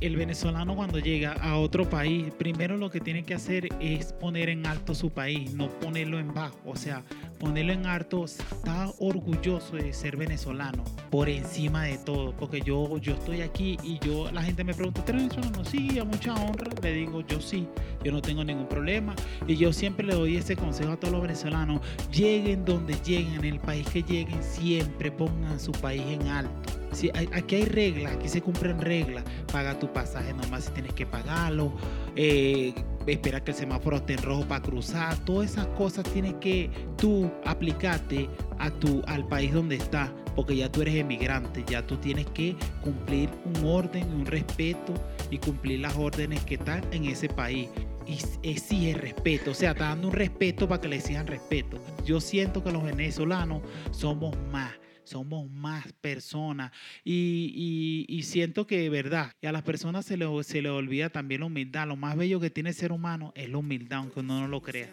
[0.00, 4.50] El venezolano cuando llega a otro país, primero lo que tiene que hacer es poner
[4.50, 6.58] en alto su país, no ponerlo en bajo.
[6.66, 7.04] O sea,
[7.42, 13.14] ponerlo en alto, está orgulloso de ser venezolano por encima de todo, porque yo, yo
[13.14, 15.64] estoy aquí y yo, la gente me pregunta, ¿tú eres venezolano?
[15.64, 17.66] Sí, a mucha honra, le digo, yo sí,
[18.04, 19.16] yo no tengo ningún problema
[19.48, 21.80] y yo siempre le doy ese consejo a todos los venezolanos,
[22.12, 27.10] lleguen donde lleguen, en el país que lleguen, siempre pongan su país en alto si
[27.10, 29.24] aquí hay reglas, aquí se cumplen reglas.
[29.50, 31.72] Paga tu pasaje nomás si tienes que pagarlo.
[32.16, 32.74] Eh,
[33.06, 35.16] espera que el semáforo esté en rojo para cruzar.
[35.24, 38.28] Todas esas cosas tienes que tú aplicarte
[38.58, 40.10] a tu, al país donde estás.
[40.34, 44.94] Porque ya tú eres emigrante, ya tú tienes que cumplir un orden, un respeto
[45.30, 47.68] y cumplir las órdenes que están en ese país
[48.06, 51.78] y exige respeto, o sea, está dando un respeto para que le exijan respeto.
[52.04, 54.72] Yo siento que los venezolanos somos más
[55.04, 56.72] somos más personas
[57.04, 61.40] y, siento que de verdad, y a las personas se le, se le olvida también
[61.40, 64.40] la humildad, lo más bello que tiene el ser humano es la humildad, aunque uno
[64.40, 64.88] no lo crea.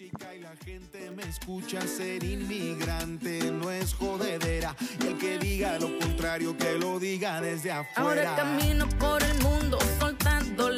[0.00, 4.74] Y la gente me escucha ser inmigrante, no es jodedera.
[5.02, 8.30] Y el que diga lo contrario, que lo diga desde afuera.
[8.30, 10.69] Ahora camino por el mundo, soltando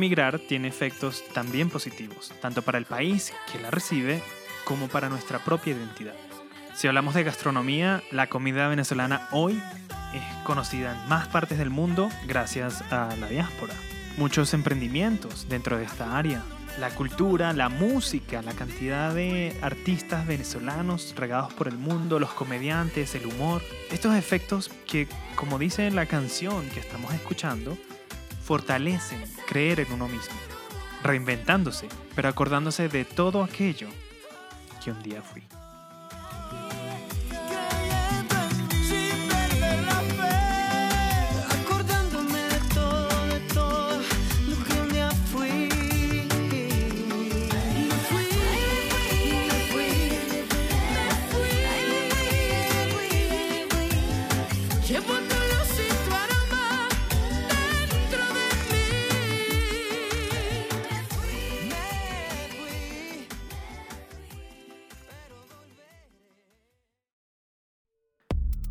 [0.00, 4.22] Emigrar tiene efectos también positivos, tanto para el país que la recibe
[4.64, 6.14] como para nuestra propia identidad.
[6.74, 9.60] Si hablamos de gastronomía, la comida venezolana hoy
[10.14, 13.74] es conocida en más partes del mundo gracias a la diáspora.
[14.16, 16.44] Muchos emprendimientos dentro de esta área.
[16.78, 23.14] La cultura, la música, la cantidad de artistas venezolanos regados por el mundo, los comediantes,
[23.14, 23.60] el humor.
[23.90, 27.76] Estos efectos que, como dice la canción que estamos escuchando,
[28.50, 30.34] fortalecen creer en uno mismo,
[31.04, 31.86] reinventándose,
[32.16, 33.86] pero acordándose de todo aquello
[34.82, 35.44] que un día fui.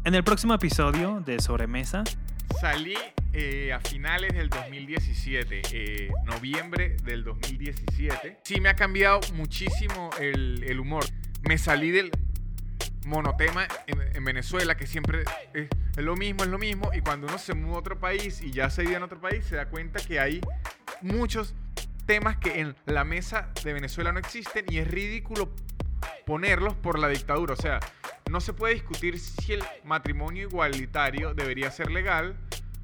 [0.10, 2.04] En el próximo episodio de Sobremesa
[2.60, 2.96] salí
[3.32, 8.40] eh, a finales del 2017, eh, noviembre del 2017.
[8.44, 11.06] Sí me ha cambiado muchísimo el, humor.
[11.44, 12.10] Me salí del
[13.06, 17.54] monotema en, Venezuela, que siempre es, lo mismo, es lo mismo, y cuando uno se
[17.54, 20.20] muda a otro país y ya se vive en otro país, se da cuenta que
[20.20, 20.42] hay
[21.04, 21.54] muchos
[22.08, 25.54] temas que en la mesa de Venezuela no existen y es ridículo
[26.26, 27.54] ponerlos por la dictadura.
[27.54, 27.80] O sea,
[28.30, 32.36] no se puede discutir si el matrimonio igualitario debería ser legal,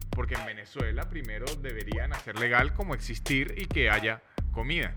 [0.09, 4.95] porque en Venezuela primero deberían hacer legal como existir y que haya comida.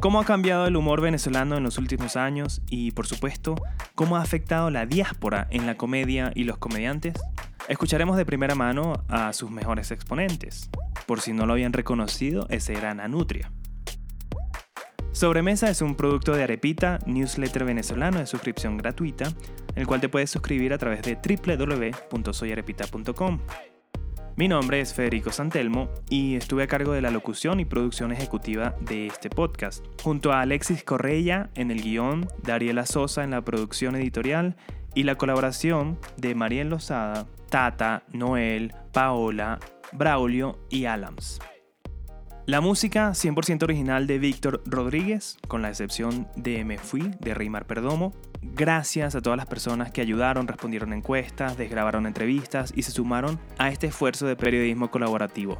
[0.00, 2.60] ¿Cómo ha cambiado el humor venezolano en los últimos años?
[2.68, 3.54] Y por supuesto,
[3.94, 7.14] ¿cómo ha afectado la diáspora en la comedia y los comediantes?
[7.68, 10.68] Escucharemos de primera mano a sus mejores exponentes.
[11.06, 13.50] Por si no lo habían reconocido, ese era Nanutria.
[15.14, 19.32] Sobremesa es un producto de Arepita, newsletter venezolano de suscripción gratuita,
[19.76, 23.38] el cual te puedes suscribir a través de www.soyarepita.com.
[24.34, 28.74] Mi nombre es Federico Santelmo y estuve a cargo de la locución y producción ejecutiva
[28.80, 33.94] de este podcast, junto a Alexis Correia en el guion, Dariela Sosa en la producción
[33.94, 34.56] editorial
[34.96, 39.60] y la colaboración de Mariel Lozada, Tata, Noel, Paola,
[39.92, 41.38] Braulio y Alams.
[42.46, 47.66] La música 100% original de Víctor Rodríguez, con la excepción de Me Fui, de Reymar
[47.66, 48.12] Perdomo.
[48.42, 53.70] Gracias a todas las personas que ayudaron, respondieron encuestas, desgrabaron entrevistas y se sumaron a
[53.70, 55.58] este esfuerzo de periodismo colaborativo.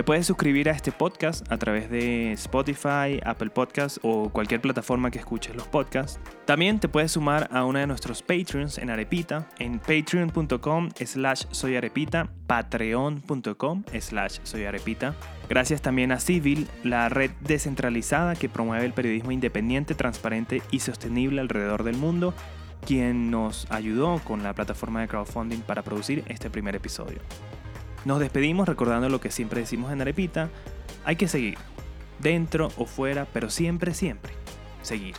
[0.00, 5.10] Te puedes suscribir a este podcast a través de Spotify, Apple Podcasts o cualquier plataforma
[5.10, 6.18] que escuches los podcasts.
[6.46, 12.30] También te puedes sumar a uno de nuestros Patreons en Arepita, en patreon.com slash soyarepita,
[12.46, 15.14] patreon.com slash soyarepita.
[15.50, 21.42] Gracias también a Civil, la red descentralizada que promueve el periodismo independiente, transparente y sostenible
[21.42, 22.32] alrededor del mundo,
[22.86, 27.18] quien nos ayudó con la plataforma de crowdfunding para producir este primer episodio.
[28.04, 30.48] Nos despedimos recordando lo que siempre decimos en Arepita,
[31.04, 31.58] hay que seguir,
[32.18, 34.32] dentro o fuera, pero siempre, siempre,
[34.82, 35.14] seguir.